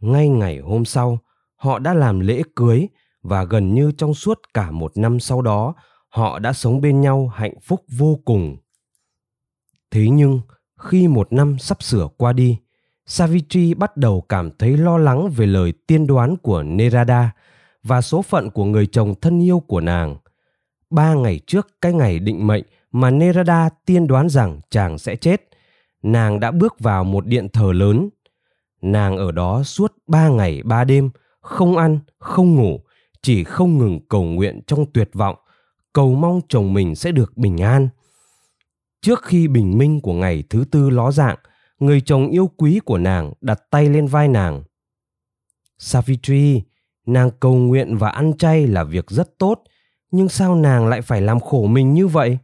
Ngay 0.00 0.28
ngày 0.28 0.58
hôm 0.58 0.84
sau, 0.84 1.18
họ 1.56 1.78
đã 1.78 1.94
làm 1.94 2.20
lễ 2.20 2.42
cưới 2.56 2.86
và 3.22 3.44
gần 3.44 3.74
như 3.74 3.92
trong 3.98 4.14
suốt 4.14 4.40
cả 4.54 4.70
một 4.70 4.92
năm 4.96 5.20
sau 5.20 5.42
đó, 5.42 5.74
họ 6.08 6.38
đã 6.38 6.52
sống 6.52 6.80
bên 6.80 7.00
nhau 7.00 7.28
hạnh 7.28 7.60
phúc 7.60 7.84
vô 7.88 8.20
cùng. 8.24 8.56
Thế 9.90 10.08
nhưng, 10.10 10.40
khi 10.78 11.08
một 11.08 11.32
năm 11.32 11.58
sắp 11.58 11.82
sửa 11.82 12.08
qua 12.16 12.32
đi, 12.32 12.58
Savitri 13.06 13.74
bắt 13.74 13.96
đầu 13.96 14.20
cảm 14.20 14.50
thấy 14.58 14.76
lo 14.76 14.98
lắng 14.98 15.30
về 15.36 15.46
lời 15.46 15.72
tiên 15.86 16.06
đoán 16.06 16.36
của 16.36 16.62
Nerada 16.62 17.30
và 17.82 18.00
số 18.00 18.22
phận 18.22 18.50
của 18.50 18.64
người 18.64 18.86
chồng 18.86 19.14
thân 19.20 19.42
yêu 19.42 19.60
của 19.60 19.80
nàng. 19.80 20.16
Ba 20.90 21.14
ngày 21.14 21.40
trước 21.46 21.68
cái 21.80 21.92
ngày 21.92 22.18
định 22.18 22.46
mệnh 22.46 22.64
mà 22.92 23.10
Nerada 23.10 23.68
tiên 23.86 24.06
đoán 24.06 24.28
rằng 24.28 24.60
chàng 24.70 24.98
sẽ 24.98 25.16
chết, 25.16 25.48
nàng 26.02 26.40
đã 26.40 26.50
bước 26.50 26.80
vào 26.80 27.04
một 27.04 27.26
điện 27.26 27.48
thờ 27.48 27.72
lớn. 27.72 28.08
Nàng 28.82 29.16
ở 29.16 29.32
đó 29.32 29.62
suốt 29.62 29.94
ba 30.06 30.28
ngày 30.28 30.62
ba 30.64 30.84
đêm, 30.84 31.10
không 31.40 31.76
ăn, 31.76 31.98
không 32.18 32.54
ngủ, 32.54 32.80
chỉ 33.22 33.44
không 33.44 33.78
ngừng 33.78 34.00
cầu 34.08 34.22
nguyện 34.22 34.60
trong 34.66 34.86
tuyệt 34.92 35.10
vọng, 35.12 35.36
cầu 35.92 36.14
mong 36.14 36.40
chồng 36.48 36.74
mình 36.74 36.94
sẽ 36.94 37.12
được 37.12 37.36
bình 37.36 37.56
an. 37.56 37.88
Trước 39.00 39.22
khi 39.22 39.48
bình 39.48 39.78
minh 39.78 40.00
của 40.00 40.12
ngày 40.12 40.44
thứ 40.50 40.64
tư 40.70 40.90
ló 40.90 41.10
dạng, 41.10 41.36
người 41.78 42.00
chồng 42.00 42.30
yêu 42.30 42.50
quý 42.56 42.80
của 42.84 42.98
nàng 42.98 43.32
đặt 43.40 43.60
tay 43.70 43.88
lên 43.88 44.06
vai 44.06 44.28
nàng. 44.28 44.62
Savitri, 45.78 46.62
nàng 47.06 47.30
cầu 47.40 47.54
nguyện 47.54 47.96
và 47.96 48.10
ăn 48.10 48.32
chay 48.38 48.66
là 48.66 48.84
việc 48.84 49.10
rất 49.10 49.38
tốt, 49.38 49.62
nhưng 50.10 50.28
sao 50.28 50.54
nàng 50.54 50.86
lại 50.86 51.02
phải 51.02 51.20
làm 51.20 51.40
khổ 51.40 51.66
mình 51.66 51.94
như 51.94 52.06
vậy? 52.06 52.38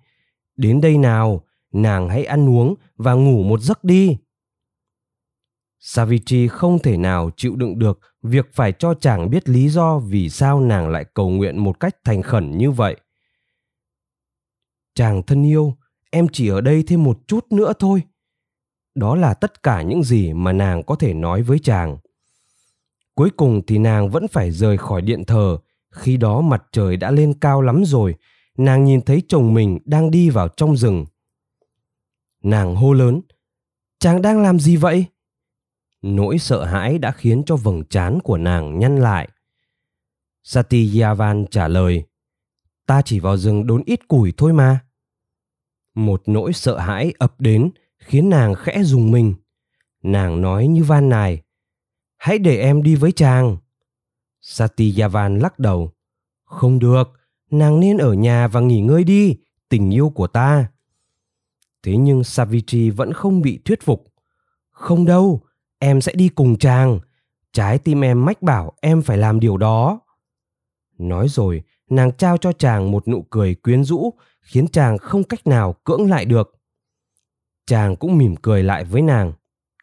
Đến 0.57 0.81
đây 0.81 0.99
nào, 0.99 1.45
nàng 1.73 2.09
hãy 2.09 2.25
ăn 2.25 2.49
uống 2.49 2.75
và 2.97 3.12
ngủ 3.12 3.43
một 3.43 3.61
giấc 3.61 3.85
đi. 3.85 4.17
Savitri 5.79 6.49
không 6.49 6.79
thể 6.79 6.97
nào 6.97 7.31
chịu 7.37 7.57
đựng 7.57 7.79
được 7.79 8.01
việc 8.23 8.51
phải 8.53 8.73
cho 8.73 8.95
chàng 8.95 9.31
biết 9.31 9.49
lý 9.49 9.69
do 9.69 9.99
vì 9.99 10.29
sao 10.29 10.61
nàng 10.61 10.89
lại 10.89 11.05
cầu 11.15 11.31
nguyện 11.31 11.59
một 11.59 11.81
cách 11.81 11.97
thành 12.05 12.23
khẩn 12.23 12.59
như 12.59 12.71
vậy. 12.71 12.97
Chàng 14.95 15.23
thân 15.23 15.47
yêu, 15.47 15.77
em 16.11 16.29
chỉ 16.33 16.49
ở 16.49 16.61
đây 16.61 16.85
thêm 16.87 17.05
một 17.05 17.19
chút 17.27 17.47
nữa 17.51 17.73
thôi 17.79 18.03
đó 18.95 19.17
là 19.17 19.35
tất 19.35 19.63
cả 19.63 19.83
những 19.83 20.03
gì 20.03 20.33
mà 20.33 20.53
nàng 20.53 20.83
có 20.83 20.95
thể 20.95 21.15
nói 21.15 21.43
với 21.43 21.59
chàng. 21.59 21.99
Cuối 23.15 23.31
cùng 23.37 23.63
thì 23.67 23.79
nàng 23.79 24.11
vẫn 24.11 24.29
phải 24.29 24.51
rời 24.51 24.79
khỏi 24.79 25.03
điện 25.03 25.25
thờ. 25.25 25.59
Khi 25.91 26.17
đó 26.17 26.41
mặt 26.41 26.63
trời 26.73 26.97
đã 26.97 27.11
lên 27.11 27.35
cao 27.35 27.63
lắm 27.63 27.83
rồi, 27.87 28.15
nàng 28.57 28.85
nhìn 28.85 29.01
thấy 29.01 29.23
chồng 29.29 29.55
mình 29.55 29.79
đang 29.85 30.11
đi 30.11 30.31
vào 30.31 30.49
trong 30.49 30.77
rừng. 30.77 31.07
Nàng 32.43 32.75
hô 32.75 32.93
lớn, 32.93 33.21
chàng 33.99 34.23
đang 34.23 34.43
làm 34.43 34.59
gì 34.59 34.77
vậy? 34.77 35.07
Nỗi 36.03 36.39
sợ 36.39 36.65
hãi 36.65 36.99
đã 36.99 37.13
khiến 37.13 37.43
cho 37.47 37.57
vầng 37.57 37.85
trán 37.85 38.21
của 38.21 38.37
nàng 38.37 38.79
nhăn 38.79 38.97
lại. 38.97 39.29
Satyavan 40.43 41.47
trả 41.51 41.69
lời, 41.69 42.05
ta 42.87 43.03
chỉ 43.05 43.21
vào 43.21 43.37
rừng 43.37 43.67
đốn 43.67 43.83
ít 43.87 44.09
củi 44.09 44.33
thôi 44.37 44.53
mà. 44.53 44.81
Một 45.95 46.23
nỗi 46.27 46.53
sợ 46.53 46.79
hãi 46.79 47.13
ập 47.19 47.41
đến 47.41 47.71
khiến 48.04 48.30
nàng 48.30 48.54
khẽ 48.54 48.82
dùng 48.82 49.11
mình. 49.11 49.35
Nàng 50.02 50.40
nói 50.40 50.66
như 50.66 50.85
van 50.85 51.09
nài, 51.09 51.42
hãy 52.16 52.38
để 52.38 52.59
em 52.61 52.82
đi 52.82 52.94
với 52.94 53.12
chàng. 53.12 53.56
Satyavan 54.40 55.38
lắc 55.38 55.59
đầu, 55.59 55.92
không 56.44 56.78
được, 56.78 57.12
nàng 57.50 57.80
nên 57.80 57.99
ở 57.99 58.12
nhà 58.12 58.49
và 58.49 58.61
nghỉ 58.61 58.80
ngơi 58.80 59.04
đi, 59.04 59.37
tình 59.68 59.90
yêu 59.90 60.11
của 60.11 60.26
ta. 60.26 60.71
Thế 61.82 61.97
nhưng 61.97 62.25
savitri 62.25 62.90
vẫn 62.90 63.12
không 63.12 63.42
bị 63.42 63.59
thuyết 63.64 63.82
phục. 63.82 64.04
Không 64.71 65.04
đâu, 65.04 65.40
em 65.78 66.00
sẽ 66.00 66.12
đi 66.14 66.28
cùng 66.28 66.59
chàng, 66.59 67.00
trái 67.52 67.78
tim 67.78 68.00
em 68.00 68.25
mách 68.25 68.42
bảo 68.42 68.73
em 68.80 69.02
phải 69.02 69.18
làm 69.18 69.40
điều 69.40 69.56
đó. 69.56 70.00
Nói 70.99 71.28
rồi, 71.28 71.62
nàng 71.90 72.12
trao 72.12 72.37
cho 72.37 72.52
chàng 72.52 72.90
một 72.90 73.09
nụ 73.09 73.23
cười 73.30 73.54
quyến 73.54 73.85
rũ, 73.85 74.11
khiến 74.40 74.68
chàng 74.68 74.99
không 74.99 75.25
cách 75.25 75.47
nào 75.47 75.73
cưỡng 75.85 76.11
lại 76.11 76.25
được 76.25 76.62
chàng 77.66 77.97
cũng 77.97 78.19
mỉm 78.19 78.37
cười 78.37 78.62
lại 78.62 78.85
với 78.85 79.02
nàng. 79.02 79.33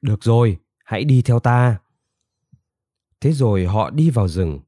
Được 0.02 0.24
rồi, 0.24 0.58
hãy 0.86 1.04
đi 1.04 1.22
theo 1.22 1.40
ta. 1.40 1.80
Thế 3.22 3.32
rồi 3.32 3.66
họ 3.66 3.90
đi 3.90 4.10
vào 4.10 4.28
rừng. 4.28 4.60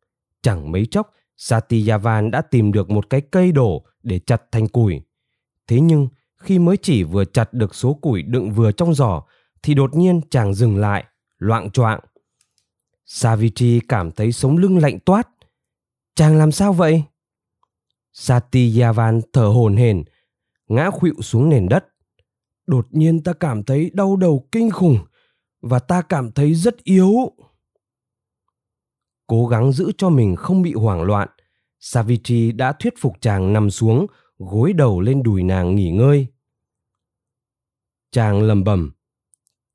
Chẳng 0.41 0.72
mấy 0.72 0.86
chốc 0.86 1.13
satyavan 1.38 2.32
đã 2.32 2.41
tìm 2.41 2.72
được 2.72 2.89
một 2.89 3.10
cái 3.10 3.22
cây 3.22 3.51
đổ 3.51 3.86
để 4.03 4.20
chặt 4.20 4.41
thành 4.51 4.68
củi. 4.68 5.01
Thế 5.68 5.80
nhưng, 5.80 6.08
khi 6.38 6.60
mới 6.60 6.77
chỉ 6.77 7.03
vừa 7.03 7.25
chặt 7.25 7.53
được 7.53 7.75
số 7.75 7.94
củi 7.94 8.22
đựng 8.22 8.51
vừa 8.51 8.72
trong 8.72 8.94
giỏ, 8.94 9.24
thì 9.63 9.74
đột 9.74 9.96
nhiên 9.96 10.22
chàng 10.30 10.53
dừng 10.53 10.77
lại, 10.77 11.06
loạng 11.38 11.72
choạng. 11.72 12.00
Savitri 13.06 13.80
cảm 13.88 14.12
thấy 14.12 14.32
sống 14.32 14.58
lưng 14.58 14.77
lạnh 14.77 15.00
toát. 15.00 15.30
Chàng 16.15 16.38
làm 16.38 16.51
sao 16.51 16.74
vậy? 16.74 17.03
Satyavan 18.13 19.22
thở 19.34 19.46
hổn 19.46 19.75
hển, 19.75 20.03
ngã 20.68 20.89
khuỵu 20.89 21.13
xuống 21.22 21.50
nền 21.50 21.70
đất 21.70 21.86
đột 22.72 22.88
nhiên 22.92 23.24
ta 23.24 23.34
cảm 23.34 23.63
thấy 23.63 23.92
đau 23.94 24.16
đầu 24.16 24.48
kinh 24.51 24.70
khủng 24.70 24.98
và 25.62 25.80
ta 25.80 26.01
cảm 26.01 26.32
thấy 26.32 26.54
rất 26.54 26.84
yếu. 26.84 27.32
Cố 29.28 29.48
gắng 29.48 29.72
giữ 29.72 29.92
cho 29.98 30.10
mình 30.10 30.36
không 30.36 30.62
bị 30.62 30.74
hoảng 30.74 31.01
loạn 31.01 31.30
savitri 31.80 32.51
đã 32.51 32.74
thuyết 32.74 32.94
phục 33.00 33.13
chàng 33.22 33.54
nằm 33.54 33.70
xuống, 33.70 34.06
gối 34.38 34.74
đầu 34.74 35.01
lên 35.01 35.24
đùi 35.24 35.44
nàng 35.44 35.75
nghỉ 35.75 35.92
ngơi. 35.92 36.28
Chàng 38.12 38.42
lầm 38.42 38.63
bầm 38.63 38.92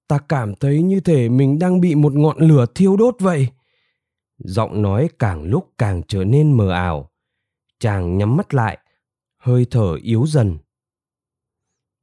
ta 0.09 0.19
cảm 0.29 0.55
thấy 0.55 0.83
như 0.83 1.00
thể 1.00 1.29
mình 1.29 1.59
đang 1.59 1.81
bị 1.81 1.95
một 1.95 2.12
ngọn 2.15 2.38
lửa 2.38 2.67
thiêu 2.75 2.97
đốt 2.97 3.15
vậy. 3.21 3.49
Giọng 4.38 4.83
nói 4.83 5.09
càng 5.19 5.43
lúc 5.43 5.73
càng 5.79 6.03
trở 6.09 6.25
nên 6.25 6.53
mờ 6.53 6.71
ảo. 6.71 7.11
Chàng 7.79 8.19
nhắm 8.19 8.37
mắt 8.37 8.55
lại, 8.55 8.79
hơi 9.37 9.67
thở 9.71 9.95
yếu 10.03 10.26
dần 10.26 10.59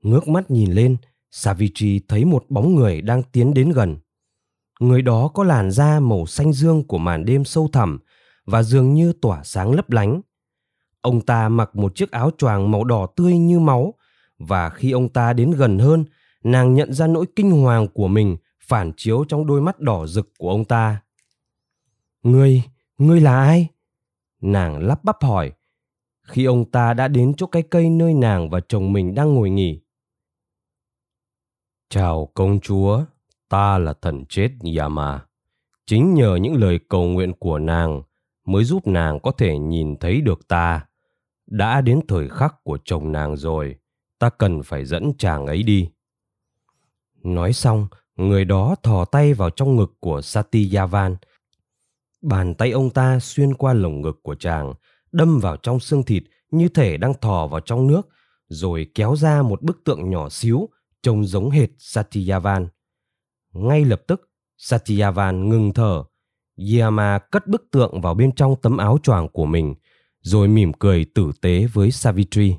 ngước 0.04 0.28
mắt 0.28 0.52
nhìn 0.52 0.72
lên 0.72 0.98
savitri 1.32 2.00
thấy 2.08 2.26
một 2.26 2.46
bóng 2.50 2.76
người 2.76 3.02
đang 3.02 3.24
tiến 3.24 3.54
đến 3.54 3.70
gần. 3.70 3.98
Người 4.80 5.02
đó 5.02 5.28
có 5.34 5.44
làn 5.44 5.72
da 5.72 6.00
màu 6.00 6.26
xanh 6.26 6.54
dương 6.54 6.84
của 6.88 6.98
màn 6.98 7.26
đêm 7.26 7.46
sâu 7.46 7.70
thẳm 7.74 8.00
và 8.46 8.64
dường 8.64 8.94
như 8.94 9.14
tỏa 9.22 9.44
sáng 9.44 9.72
lấp 9.72 9.92
lánh. 9.92 10.22
Ông 11.02 11.22
ta 11.22 11.50
mặc 11.50 11.76
một 11.76 11.96
chiếc 11.96 12.12
áo 12.12 12.32
choàng 12.38 12.72
màu 12.72 12.84
đỏ 12.84 13.08
tươi 13.16 13.38
như 13.38 13.60
máu 13.60 13.94
và 14.38 14.70
khi 14.70 14.92
ông 14.92 15.10
ta 15.10 15.34
đến 15.34 15.52
gần 15.52 15.80
hơn, 15.80 16.06
nàng 16.44 16.74
nhận 16.74 16.94
ra 16.94 17.08
nỗi 17.08 17.26
kinh 17.36 17.52
hoàng 17.52 17.88
của 17.88 18.08
mình 18.08 18.38
phản 18.60 18.92
chiếu 18.98 19.26
trong 19.28 19.48
đôi 19.48 19.62
mắt 19.62 19.80
đỏ 19.80 20.08
rực 20.08 20.30
của 20.38 20.50
ông 20.50 20.66
ta. 20.66 21.02
Ngươi 22.24 22.64
ngươi 22.98 23.22
là 23.22 23.40
ai? 23.40 23.68
Nàng 24.42 24.80
lắp 24.80 25.04
bắp 25.04 25.24
hỏi. 25.24 25.52
Khi 26.24 26.46
ông 26.46 26.72
ta 26.72 26.94
đã 26.94 27.08
đến 27.08 27.34
chỗ 27.38 27.48
cái 27.48 27.62
cây 27.62 27.90
nơi 27.90 28.14
nàng 28.14 28.50
và 28.50 28.60
chồng 28.68 28.94
mình 28.94 29.16
đang 29.16 29.34
ngồi 29.34 29.50
nghỉ 29.50 29.83
chào 31.94 32.32
công 32.34 32.60
chúa, 32.60 33.04
ta 33.50 33.78
là 33.78 33.94
thần 34.02 34.26
chết 34.30 34.50
yama. 34.78 35.26
Chính 35.86 36.14
nhờ 36.14 36.36
những 36.36 36.56
lời 36.56 36.80
cầu 36.90 37.04
nguyện 37.04 37.34
của 37.40 37.60
nàng 37.60 38.02
mới 38.46 38.64
giúp 38.64 38.88
nàng 38.88 39.20
có 39.20 39.32
thể 39.32 39.58
nhìn 39.58 39.96
thấy 39.98 40.22
được 40.22 40.48
ta. 40.48 40.86
Đã 41.48 41.82
đến 41.82 42.00
thời 42.08 42.30
khắc 42.30 42.64
của 42.64 42.78
chồng 42.86 43.12
nàng 43.12 43.36
rồi, 43.36 43.76
ta 44.20 44.30
cần 44.30 44.64
phải 44.64 44.86
dẫn 44.86 45.12
chàng 45.18 45.46
ấy 45.46 45.64
đi. 45.64 45.90
Nói 47.24 47.54
xong, 47.54 47.88
người 48.16 48.46
đó 48.46 48.76
thò 48.84 49.06
tay 49.06 49.34
vào 49.34 49.50
trong 49.50 49.76
ngực 49.76 49.94
của 50.00 50.22
satyavan 50.22 51.16
bàn 52.22 52.54
tay 52.56 52.72
ông 52.72 52.90
ta 52.90 53.20
xuyên 53.20 53.54
qua 53.54 53.74
lồng 53.74 54.02
ngực 54.02 54.20
của 54.24 54.36
chàng, 54.36 54.74
đâm 55.12 55.40
vào 55.40 55.58
trong 55.58 55.80
xương 55.80 56.04
thịt 56.04 56.24
như 56.52 56.70
thể 56.70 56.98
đang 56.98 57.14
thò 57.22 57.48
vào 57.48 57.60
trong 57.60 57.88
nước, 57.88 58.10
rồi 58.48 58.88
kéo 58.96 59.16
ra 59.16 59.42
một 59.42 59.62
bức 59.62 59.84
tượng 59.84 60.10
nhỏ 60.10 60.30
xíu 60.30 60.70
trông 61.04 61.26
giống 61.26 61.50
hệt 61.50 61.70
satyavan. 61.78 62.68
Ngay 63.54 63.86
lập 63.86 64.02
tức, 64.08 64.30
satyavan 64.58 65.50
ngừng 65.50 65.74
thở. 65.74 66.04
Yama 66.80 67.20
cất 67.20 67.48
bức 67.48 67.72
tượng 67.72 68.02
vào 68.02 68.14
bên 68.14 68.32
trong 68.32 68.56
tấm 68.62 68.78
áo 68.78 68.98
choàng 69.04 69.30
của 69.30 69.46
mình, 69.46 69.76
rồi 70.22 70.48
mỉm 70.48 70.74
cười 70.74 71.06
tử 71.06 71.32
tế 71.42 71.66
với 71.74 71.92
savitri. 71.92 72.56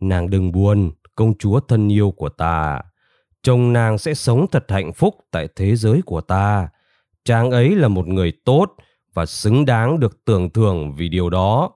Nàng 0.00 0.30
đừng 0.30 0.52
buồn, 0.52 0.92
công 1.14 1.38
chúa 1.38 1.60
thân 1.60 1.92
yêu 1.92 2.10
của 2.10 2.28
ta. 2.28 2.80
Chồng 3.42 3.72
nàng 3.72 3.98
sẽ 3.98 4.14
sống 4.14 4.46
thật 4.52 4.64
hạnh 4.68 4.92
phúc 4.92 5.14
tại 5.30 5.48
thế 5.56 5.76
giới 5.76 6.02
của 6.02 6.20
ta. 6.20 6.68
Chàng 7.24 7.50
ấy 7.50 7.76
là 7.76 7.88
một 7.88 8.06
người 8.06 8.32
tốt 8.44 8.74
và 9.14 9.26
xứng 9.26 9.64
đáng 9.64 10.00
được 10.00 10.24
tưởng 10.24 10.50
thưởng 10.50 10.94
vì 10.96 11.08
điều 11.08 11.30
đó. 11.30 11.70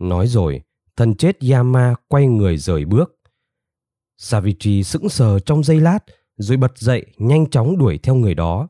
Nói 0.00 0.26
rồi 0.26 0.62
thần 0.96 1.14
chết 1.14 1.36
yama 1.52 1.94
quay 2.08 2.26
người 2.26 2.56
rời 2.56 2.84
bước 2.84 3.15
savitri 4.16 4.82
sững 4.82 5.08
sờ 5.08 5.38
trong 5.38 5.64
giây 5.64 5.80
lát 5.80 5.98
rồi 6.36 6.56
bật 6.56 6.78
dậy 6.78 7.06
nhanh 7.18 7.50
chóng 7.50 7.78
đuổi 7.78 7.98
theo 8.02 8.14
người 8.14 8.34
đó 8.34 8.68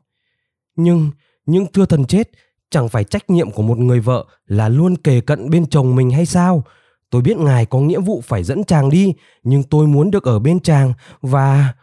nhưng 0.75 1.11
nhưng 1.47 1.65
thưa 1.73 1.85
thần 1.85 2.05
chết, 2.05 2.29
chẳng 2.69 2.89
phải 2.89 3.03
trách 3.03 3.29
nhiệm 3.29 3.51
của 3.51 3.61
một 3.61 3.77
người 3.77 3.99
vợ 3.99 4.25
là 4.45 4.69
luôn 4.69 4.95
kề 4.97 5.21
cận 5.21 5.49
bên 5.49 5.65
chồng 5.65 5.95
mình 5.95 6.11
hay 6.11 6.25
sao 6.25 6.63
tôi 7.09 7.21
biết 7.21 7.37
ngài 7.37 7.65
có 7.65 7.79
nghĩa 7.79 7.99
vụ 7.99 8.21
phải 8.21 8.43
dẫn 8.43 8.63
chàng 8.63 8.89
đi, 8.89 9.13
nhưng 9.43 9.63
tôi 9.63 9.87
muốn 9.87 10.11
được 10.11 10.23
ở 10.23 10.39
bên 10.39 10.59
chàng 10.59 10.93
và 11.21 11.73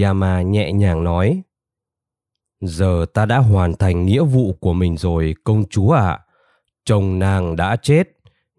yama 0.00 0.42
nhẹ 0.42 0.72
nhàng 0.72 1.04
nói, 1.04 1.42
giờ 2.60 3.06
ta 3.14 3.26
đã 3.26 3.38
hoàn 3.38 3.74
thành 3.74 4.06
nghĩa 4.06 4.22
vụ 4.22 4.52
của 4.60 4.72
mình 4.72 4.96
rồi, 4.96 5.34
công 5.44 5.64
chúa 5.70 5.90
ạ 5.90 6.08
à. 6.08 6.20
chồng 6.84 7.18
nàng 7.18 7.56
đã 7.56 7.76
chết 7.76 8.08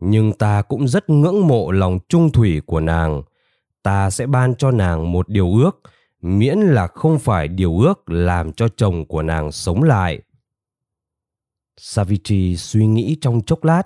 nhưng 0.06 0.34
ta 0.34 0.62
cũng 0.62 0.88
rất 0.88 1.10
ngưỡng 1.10 1.48
mộ 1.48 1.72
lòng 1.72 2.00
trung 2.10 2.32
thủy 2.32 2.62
của 2.66 2.80
nàng. 2.80 3.22
Ta 3.84 4.10
sẽ 4.10 4.28
ban 4.28 4.56
cho 4.56 4.72
nàng 4.72 5.12
một 5.12 5.30
điều 5.30 5.54
ước, 5.54 5.82
miễn 6.22 6.58
là 6.58 6.88
không 6.88 7.20
phải 7.20 7.48
điều 7.48 7.80
ước 7.80 8.10
làm 8.10 8.54
cho 8.54 8.68
chồng 8.68 9.06
của 9.06 9.22
nàng 9.22 9.52
sống 9.52 9.84
lại. 9.84 10.22
Savitri 11.78 12.58
suy 12.58 12.86
nghĩ 12.86 13.18
trong 13.22 13.42
chốc 13.42 13.64
lát. 13.64 13.84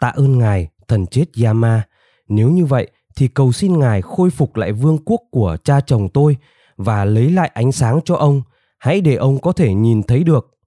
Tạ 0.00 0.08
ơn 0.08 0.38
ngài, 0.38 0.68
thần 0.88 1.06
chết 1.06 1.24
yama. 1.44 1.82
Nếu 2.28 2.50
như 2.50 2.64
vậy 2.64 2.88
thì 3.16 3.28
cầu 3.28 3.52
xin 3.52 3.78
ngài 3.78 4.02
khôi 4.02 4.30
phục 4.30 4.56
lại 4.56 4.72
vương 4.72 4.98
quốc 5.04 5.20
của 5.30 5.56
cha 5.64 5.80
chồng 5.80 6.08
tôi 6.08 6.36
và 6.76 7.04
lấy 7.04 7.30
lại 7.30 7.50
ánh 7.54 7.72
sáng 7.72 8.00
cho 8.04 8.14
ông. 8.14 8.42
Hãy 8.78 9.00
để 9.00 9.14
ông 9.14 9.40
có 9.40 9.52
thể 9.52 9.74
nhìn 9.74 10.02
thấy 10.02 10.24
được. 10.24 10.58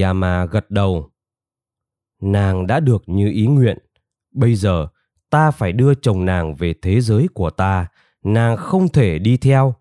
Yama 0.00 0.44
gật 0.44 0.70
đầu 0.70 1.11
nàng 2.22 2.66
đã 2.66 2.80
được 2.80 3.02
như 3.06 3.30
ý 3.30 3.46
nguyện. 3.46 3.78
Bây 4.30 4.54
giờ, 4.54 4.88
ta 5.30 5.50
phải 5.50 5.72
đưa 5.72 5.94
chồng 5.94 6.24
nàng 6.24 6.54
về 6.54 6.74
thế 6.82 7.00
giới 7.00 7.28
của 7.34 7.50
ta. 7.50 7.86
Nàng 8.24 8.56
không 8.56 8.88
thể 8.88 9.18
đi 9.18 9.36
theo. 9.36 9.74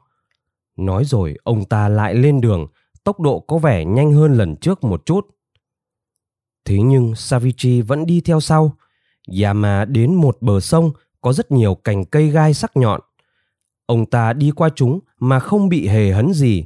Nói 0.77 1.05
rồi, 1.05 1.37
ông 1.43 1.65
ta 1.65 1.89
lại 1.89 2.15
lên 2.15 2.41
đường. 2.41 2.67
Tốc 3.03 3.19
độ 3.19 3.39
có 3.39 3.57
vẻ 3.57 3.85
nhanh 3.85 4.13
hơn 4.13 4.33
lần 4.33 4.55
trước 4.55 4.83
một 4.83 5.05
chút. 5.05 5.27
Thế 6.65 6.81
nhưng 6.81 7.15
savitri 7.15 7.81
vẫn 7.81 8.05
đi 8.05 8.21
theo 8.21 8.39
sau. 8.39 8.75
Yama 9.41 9.85
đến 9.85 10.15
một 10.15 10.37
bờ 10.41 10.59
sông, 10.59 10.91
có 11.21 11.33
rất 11.33 11.51
nhiều 11.51 11.75
cành 11.75 12.05
cây 12.05 12.29
gai 12.29 12.53
sắc 12.53 12.77
nhọn. 12.77 13.01
Ông 13.85 14.05
ta 14.05 14.33
đi 14.33 14.51
qua 14.51 14.69
chúng 14.75 14.99
mà 15.19 15.39
không 15.39 15.69
bị 15.69 15.87
hề 15.87 16.11
hấn 16.11 16.33
gì. 16.33 16.65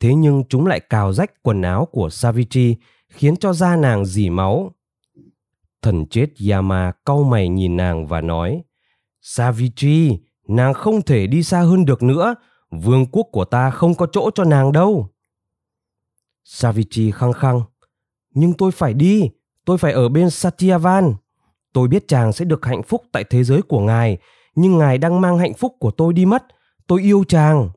Thế 0.00 0.14
nhưng 0.14 0.44
chúng 0.48 0.66
lại 0.66 0.80
cào 0.80 1.12
rách 1.12 1.42
quần 1.42 1.62
áo 1.62 1.88
của 1.92 2.10
savitri 2.10 2.76
khiến 3.08 3.36
cho 3.36 3.52
da 3.52 3.76
nàng 3.76 4.06
dỉ 4.06 4.30
máu. 4.30 4.72
Thần 5.84 6.06
chết 6.06 6.26
Yama 6.50 6.92
cau 7.04 7.22
mày 7.22 7.48
nhìn 7.48 7.76
nàng 7.76 8.06
và 8.06 8.20
nói, 8.20 8.62
Savitri, 9.20 10.18
nàng 10.48 10.74
không 10.74 11.02
thể 11.02 11.26
đi 11.26 11.42
xa 11.42 11.60
hơn 11.60 11.84
được 11.84 12.02
nữa, 12.02 12.34
vương 12.70 13.06
quốc 13.06 13.28
của 13.32 13.44
ta 13.44 13.70
không 13.70 13.94
có 13.94 14.06
chỗ 14.12 14.30
cho 14.34 14.44
nàng 14.44 14.72
đâu. 14.72 15.08
Savitri 16.44 17.10
khăng 17.10 17.32
khăng, 17.32 17.62
nhưng 18.34 18.52
tôi 18.52 18.70
phải 18.70 18.94
đi, 18.94 19.30
tôi 19.64 19.78
phải 19.78 19.92
ở 19.92 20.08
bên 20.08 20.30
Satyavan. 20.30 21.14
Tôi 21.72 21.88
biết 21.88 22.08
chàng 22.08 22.32
sẽ 22.32 22.44
được 22.44 22.64
hạnh 22.64 22.82
phúc 22.82 23.02
tại 23.12 23.24
thế 23.24 23.44
giới 23.44 23.62
của 23.62 23.80
ngài, 23.80 24.18
nhưng 24.54 24.78
ngài 24.78 24.98
đang 24.98 25.20
mang 25.20 25.38
hạnh 25.38 25.54
phúc 25.54 25.76
của 25.78 25.90
tôi 25.90 26.12
đi 26.12 26.26
mất. 26.26 26.44
Tôi 26.86 27.02
yêu 27.02 27.24
chàng. 27.28 27.70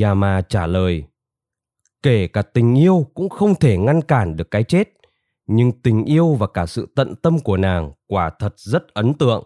Yama 0.00 0.42
trả 0.48 0.66
lời, 0.66 1.04
kể 2.02 2.26
cả 2.26 2.42
tình 2.42 2.78
yêu 2.78 3.06
cũng 3.14 3.28
không 3.28 3.54
thể 3.54 3.78
ngăn 3.78 4.02
cản 4.02 4.36
được 4.36 4.50
cái 4.50 4.64
chết 4.64 4.97
nhưng 5.48 5.72
tình 5.82 6.04
yêu 6.04 6.34
và 6.34 6.46
cả 6.46 6.66
sự 6.66 6.88
tận 6.94 7.14
tâm 7.22 7.38
của 7.38 7.56
nàng 7.56 7.92
quả 8.06 8.30
thật 8.38 8.54
rất 8.56 8.94
ấn 8.94 9.14
tượng. 9.14 9.44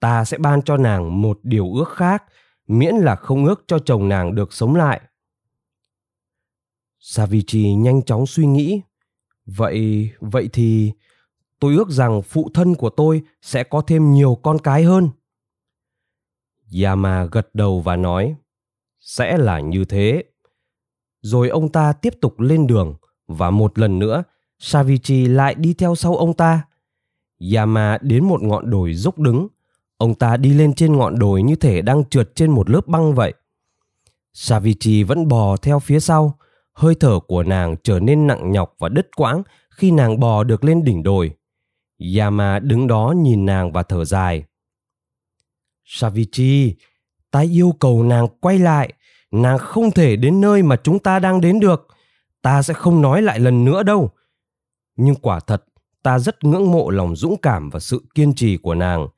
Ta 0.00 0.24
sẽ 0.24 0.38
ban 0.38 0.62
cho 0.62 0.76
nàng 0.76 1.22
một 1.22 1.38
điều 1.42 1.72
ước 1.74 1.88
khác, 1.88 2.24
miễn 2.66 2.94
là 2.94 3.16
không 3.16 3.44
ước 3.44 3.64
cho 3.66 3.78
chồng 3.78 4.08
nàng 4.08 4.34
được 4.34 4.52
sống 4.52 4.74
lại. 4.74 5.00
Savichi 6.98 7.74
nhanh 7.74 8.02
chóng 8.02 8.26
suy 8.26 8.46
nghĩ. 8.46 8.82
Vậy 9.46 10.10
vậy 10.20 10.48
thì 10.52 10.92
tôi 11.58 11.74
ước 11.74 11.88
rằng 11.88 12.22
phụ 12.22 12.50
thân 12.54 12.74
của 12.74 12.90
tôi 12.90 13.22
sẽ 13.42 13.64
có 13.64 13.80
thêm 13.80 14.12
nhiều 14.12 14.38
con 14.42 14.58
cái 14.58 14.84
hơn. 14.84 15.08
Yama 16.82 17.24
gật 17.24 17.54
đầu 17.54 17.80
và 17.80 17.96
nói, 17.96 18.34
sẽ 19.00 19.38
là 19.38 19.60
như 19.60 19.84
thế. 19.84 20.24
Rồi 21.20 21.48
ông 21.48 21.72
ta 21.72 21.92
tiếp 21.92 22.14
tục 22.20 22.40
lên 22.40 22.66
đường 22.66 22.94
và 23.26 23.50
một 23.50 23.78
lần 23.78 23.98
nữa 23.98 24.22
Savichi 24.64 25.26
lại 25.26 25.54
đi 25.54 25.74
theo 25.74 25.94
sau 25.94 26.16
ông 26.16 26.34
ta. 26.34 26.62
Yama 27.54 27.98
đến 28.00 28.24
một 28.24 28.42
ngọn 28.42 28.70
đồi 28.70 28.94
dốc 28.94 29.18
đứng. 29.18 29.48
Ông 29.96 30.14
ta 30.14 30.36
đi 30.36 30.54
lên 30.54 30.74
trên 30.74 30.96
ngọn 30.96 31.18
đồi 31.18 31.42
như 31.42 31.56
thể 31.56 31.82
đang 31.82 32.04
trượt 32.04 32.34
trên 32.34 32.50
một 32.50 32.70
lớp 32.70 32.86
băng 32.86 33.14
vậy. 33.14 33.32
Savichi 34.32 35.02
vẫn 35.02 35.28
bò 35.28 35.56
theo 35.56 35.78
phía 35.78 36.00
sau. 36.00 36.38
Hơi 36.72 36.94
thở 37.00 37.20
của 37.28 37.42
nàng 37.42 37.76
trở 37.82 38.00
nên 38.00 38.26
nặng 38.26 38.52
nhọc 38.52 38.74
và 38.78 38.88
đứt 38.88 39.08
quãng 39.16 39.42
khi 39.70 39.90
nàng 39.90 40.20
bò 40.20 40.44
được 40.44 40.64
lên 40.64 40.84
đỉnh 40.84 41.02
đồi. 41.02 41.30
Yama 42.18 42.58
đứng 42.58 42.86
đó 42.86 43.14
nhìn 43.16 43.46
nàng 43.46 43.72
và 43.72 43.82
thở 43.82 44.04
dài. 44.04 44.44
Savichi, 45.84 46.74
ta 47.30 47.40
yêu 47.40 47.74
cầu 47.80 48.02
nàng 48.02 48.26
quay 48.40 48.58
lại. 48.58 48.92
Nàng 49.30 49.58
không 49.58 49.90
thể 49.90 50.16
đến 50.16 50.40
nơi 50.40 50.62
mà 50.62 50.76
chúng 50.76 50.98
ta 50.98 51.18
đang 51.18 51.40
đến 51.40 51.60
được. 51.60 51.88
Ta 52.42 52.62
sẽ 52.62 52.74
không 52.74 53.02
nói 53.02 53.22
lại 53.22 53.40
lần 53.40 53.64
nữa 53.64 53.82
đâu 53.82 54.10
nhưng 54.96 55.14
quả 55.14 55.40
thật, 55.40 55.64
ta 56.02 56.18
rất 56.18 56.44
ngưỡng 56.44 56.70
mộ 56.70 56.90
lòng 56.90 57.16
dũng 57.16 57.36
cảm 57.42 57.70
và 57.70 57.80
sự 57.80 58.02
kiên 58.14 58.34
trì 58.34 58.56
của 58.56 58.74
nàng. 58.74 59.08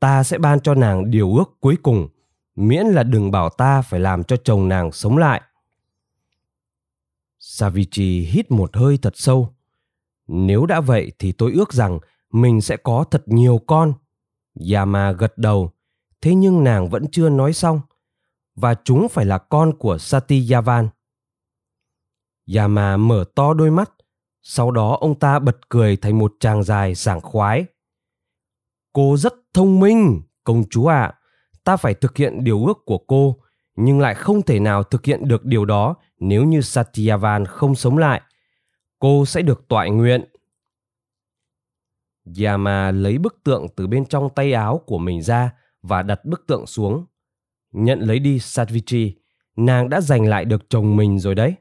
Ta 0.00 0.22
sẽ 0.22 0.38
ban 0.38 0.60
cho 0.60 0.74
nàng 0.74 1.10
điều 1.10 1.34
ước 1.34 1.56
cuối 1.60 1.76
cùng, 1.82 2.08
miễn 2.56 2.86
là 2.86 3.02
đừng 3.02 3.30
bảo 3.30 3.50
ta 3.50 3.82
phải 3.82 4.00
làm 4.00 4.24
cho 4.24 4.36
chồng 4.36 4.68
nàng 4.68 4.92
sống 4.92 5.18
lại. 5.18 5.42
Savichi 7.38 8.20
hít 8.20 8.50
một 8.50 8.76
hơi 8.76 8.98
thật 9.02 9.16
sâu. 9.16 9.54
Nếu 10.26 10.66
đã 10.66 10.80
vậy 10.80 11.12
thì 11.18 11.32
tôi 11.32 11.52
ước 11.52 11.72
rằng 11.72 11.98
mình 12.32 12.60
sẽ 12.60 12.76
có 12.76 13.04
thật 13.10 13.22
nhiều 13.26 13.60
con. 13.66 13.92
Yama 14.72 15.12
gật 15.12 15.38
đầu. 15.38 15.70
Thế 16.20 16.34
nhưng 16.34 16.64
nàng 16.64 16.88
vẫn 16.88 17.04
chưa 17.12 17.28
nói 17.28 17.52
xong. 17.52 17.80
Và 18.54 18.74
chúng 18.84 19.08
phải 19.08 19.24
là 19.24 19.38
con 19.38 19.78
của 19.78 19.98
satyavan 19.98 20.88
yama 22.54 22.96
mở 22.96 23.24
to 23.34 23.54
đôi 23.54 23.70
mắt 23.70 23.90
sau 24.48 24.70
đó 24.70 24.98
ông 25.00 25.18
ta 25.18 25.38
bật 25.38 25.68
cười 25.68 25.96
thành 25.96 26.18
một 26.18 26.34
chàng 26.40 26.62
dài 26.62 26.94
sảng 26.94 27.20
khoái. 27.20 27.64
Cô 28.92 29.16
rất 29.16 29.34
thông 29.54 29.80
minh, 29.80 30.22
công 30.44 30.64
chúa 30.70 30.86
ạ. 30.86 31.02
À. 31.02 31.14
Ta 31.64 31.76
phải 31.76 31.94
thực 31.94 32.16
hiện 32.16 32.44
điều 32.44 32.66
ước 32.66 32.78
của 32.84 32.98
cô, 32.98 33.36
nhưng 33.76 34.00
lại 34.00 34.14
không 34.14 34.42
thể 34.42 34.60
nào 34.60 34.82
thực 34.82 35.04
hiện 35.04 35.28
được 35.28 35.44
điều 35.44 35.64
đó 35.64 35.94
nếu 36.18 36.44
như 36.44 36.60
Satyavan 36.60 37.44
không 37.46 37.74
sống 37.74 37.98
lại. 37.98 38.22
Cô 38.98 39.26
sẽ 39.26 39.42
được 39.42 39.68
toại 39.68 39.90
nguyện. 39.90 40.24
Yama 42.42 42.90
lấy 42.90 43.18
bức 43.18 43.36
tượng 43.44 43.66
từ 43.76 43.86
bên 43.86 44.06
trong 44.06 44.28
tay 44.34 44.52
áo 44.52 44.78
của 44.86 44.98
mình 44.98 45.22
ra 45.22 45.52
và 45.82 46.02
đặt 46.02 46.24
bức 46.24 46.46
tượng 46.46 46.66
xuống. 46.66 47.06
Nhận 47.72 48.00
lấy 48.00 48.18
đi 48.18 48.38
Satvichi, 48.38 49.16
nàng 49.56 49.88
đã 49.88 50.00
giành 50.00 50.28
lại 50.28 50.44
được 50.44 50.70
chồng 50.70 50.96
mình 50.96 51.18
rồi 51.18 51.34
đấy. 51.34 51.54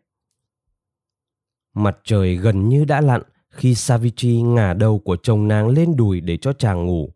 Mặt 1.75 1.97
trời 2.03 2.35
gần 2.35 2.69
như 2.69 2.85
đã 2.85 3.01
lặn 3.01 3.21
khi 3.49 3.75
Savitri 3.75 4.41
ngả 4.41 4.73
đầu 4.73 4.99
của 4.99 5.17
chồng 5.23 5.47
nàng 5.47 5.67
lên 5.67 5.95
đùi 5.95 6.21
để 6.21 6.38
cho 6.38 6.53
chàng 6.53 6.85
ngủ. 6.85 7.09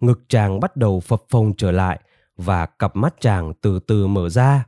Ngực 0.00 0.20
chàng 0.28 0.60
bắt 0.60 0.76
đầu 0.76 1.00
phập 1.00 1.22
phồng 1.28 1.56
trở 1.56 1.70
lại 1.70 2.00
và 2.36 2.66
cặp 2.66 2.96
mắt 2.96 3.14
chàng 3.20 3.52
từ 3.60 3.78
từ 3.78 4.06
mở 4.06 4.28
ra. 4.28 4.66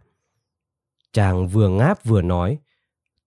Chàng 1.13 1.49
vừa 1.49 1.69
ngáp 1.69 2.05
vừa 2.05 2.23
nói, 2.23 2.59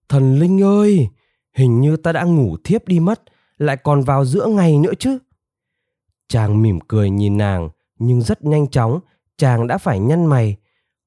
Thần 0.09 0.39
Linh 0.39 0.63
ơi, 0.63 1.07
hình 1.53 1.81
như 1.81 1.97
ta 1.97 2.11
đã 2.11 2.23
ngủ 2.23 2.57
thiếp 2.63 2.87
đi 2.87 2.99
mất, 2.99 3.21
lại 3.57 3.77
còn 3.77 4.01
vào 4.01 4.25
giữa 4.25 4.45
ngày 4.45 4.77
nữa 4.77 4.93
chứ. 4.99 5.17
Chàng 6.27 6.61
mỉm 6.61 6.79
cười 6.87 7.09
nhìn 7.09 7.37
nàng, 7.37 7.69
nhưng 7.99 8.21
rất 8.21 8.45
nhanh 8.45 8.67
chóng, 8.67 8.99
chàng 9.37 9.67
đã 9.67 9.77
phải 9.77 9.99
nhăn 9.99 10.25
mày. 10.25 10.57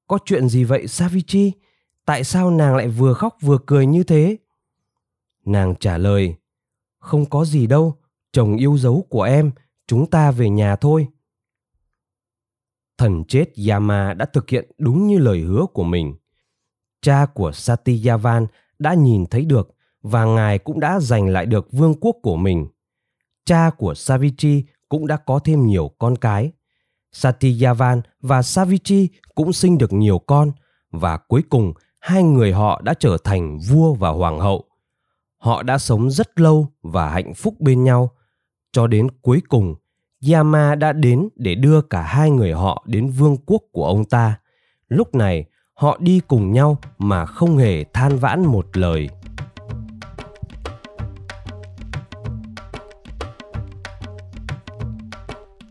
Có 0.07 0.17
chuyện 0.25 0.49
gì 0.49 0.63
vậy 0.63 0.87
Savitri? 0.87 1.51
Tại 2.05 2.23
sao 2.23 2.51
nàng 2.51 2.75
lại 2.75 2.87
vừa 2.87 3.13
khóc 3.13 3.37
vừa 3.41 3.57
cười 3.65 3.85
như 3.85 4.03
thế? 4.03 4.37
Nàng 5.45 5.75
trả 5.79 5.97
lời, 5.97 6.35
không 6.99 7.25
có 7.25 7.45
gì 7.45 7.67
đâu, 7.67 7.97
chồng 8.31 8.55
yêu 8.55 8.77
dấu 8.77 9.05
của 9.09 9.23
em, 9.23 9.51
chúng 9.87 10.09
ta 10.09 10.31
về 10.31 10.49
nhà 10.49 10.75
thôi. 10.75 11.07
Thần 12.97 13.23
chết 13.27 13.45
Yama 13.69 14.13
đã 14.13 14.25
thực 14.25 14.49
hiện 14.49 14.71
đúng 14.77 15.07
như 15.07 15.17
lời 15.17 15.39
hứa 15.39 15.65
của 15.73 15.83
mình. 15.83 16.15
Cha 17.01 17.25
của 17.25 17.51
Satyavan 17.51 18.47
đã 18.79 18.93
nhìn 18.93 19.25
thấy 19.25 19.45
được 19.45 19.75
và 20.01 20.25
ngài 20.25 20.59
cũng 20.59 20.79
đã 20.79 20.99
giành 20.99 21.29
lại 21.29 21.45
được 21.45 21.71
vương 21.71 21.93
quốc 22.01 22.15
của 22.23 22.35
mình. 22.35 22.67
Cha 23.45 23.69
của 23.77 23.93
Savitri 23.93 24.63
cũng 24.89 25.07
đã 25.07 25.17
có 25.17 25.39
thêm 25.39 25.65
nhiều 25.65 25.91
con 25.99 26.15
cái. 26.15 26.51
Satyavan 27.11 28.01
và 28.21 28.41
Savitri 28.41 29.09
cũng 29.35 29.53
sinh 29.53 29.77
được 29.77 29.93
nhiều 29.93 30.19
con 30.19 30.51
và 30.91 31.17
cuối 31.17 31.43
cùng 31.49 31.73
hai 31.99 32.23
người 32.23 32.53
họ 32.53 32.81
đã 32.81 32.93
trở 32.93 33.17
thành 33.23 33.59
vua 33.69 33.93
và 33.93 34.09
hoàng 34.09 34.39
hậu 34.39 34.65
họ 35.43 35.63
đã 35.63 35.77
sống 35.77 36.11
rất 36.11 36.39
lâu 36.39 36.67
và 36.81 37.09
hạnh 37.09 37.33
phúc 37.33 37.55
bên 37.59 37.83
nhau 37.83 38.11
cho 38.71 38.87
đến 38.87 39.07
cuối 39.21 39.41
cùng, 39.49 39.75
yama 40.31 40.75
đã 40.75 40.93
đến 40.93 41.29
để 41.35 41.55
đưa 41.55 41.81
cả 41.81 42.01
hai 42.01 42.31
người 42.31 42.53
họ 42.53 42.83
đến 42.87 43.09
vương 43.09 43.37
quốc 43.45 43.61
của 43.71 43.85
ông 43.85 44.05
ta 44.05 44.39
lúc 44.89 45.15
này, 45.15 45.45
họ 45.73 45.97
đi 45.99 46.21
cùng 46.27 46.51
nhau 46.51 46.77
mà 46.97 47.25
không 47.25 47.57
hề 47.57 47.83
than 47.83 48.17
vãn 48.17 48.45
một 48.45 48.77
lời 48.77 49.09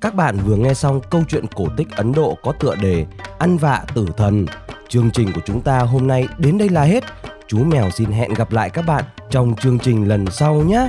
Các 0.00 0.14
bạn 0.14 0.36
vừa 0.46 0.56
nghe 0.56 0.74
xong 0.74 1.00
câu 1.10 1.22
chuyện 1.28 1.44
cổ 1.54 1.66
tích 1.76 1.88
Ấn 1.90 2.12
Độ 2.12 2.38
có 2.42 2.52
tựa 2.52 2.74
đề 2.74 3.06
Ăn 3.38 3.56
vạ 3.56 3.84
tử 3.94 4.06
thần. 4.16 4.46
Chương 4.88 5.10
trình 5.10 5.32
của 5.34 5.40
chúng 5.44 5.60
ta 5.60 5.78
hôm 5.78 6.06
nay 6.06 6.28
đến 6.38 6.58
đây 6.58 6.68
là 6.68 6.82
hết. 6.82 7.04
Chú 7.52 7.64
mèo 7.64 7.90
xin 7.90 8.10
hẹn 8.10 8.34
gặp 8.34 8.52
lại 8.52 8.70
các 8.70 8.84
bạn 8.86 9.04
trong 9.30 9.56
chương 9.56 9.78
trình 9.78 10.08
lần 10.08 10.26
sau 10.30 10.54
nhé. 10.54 10.88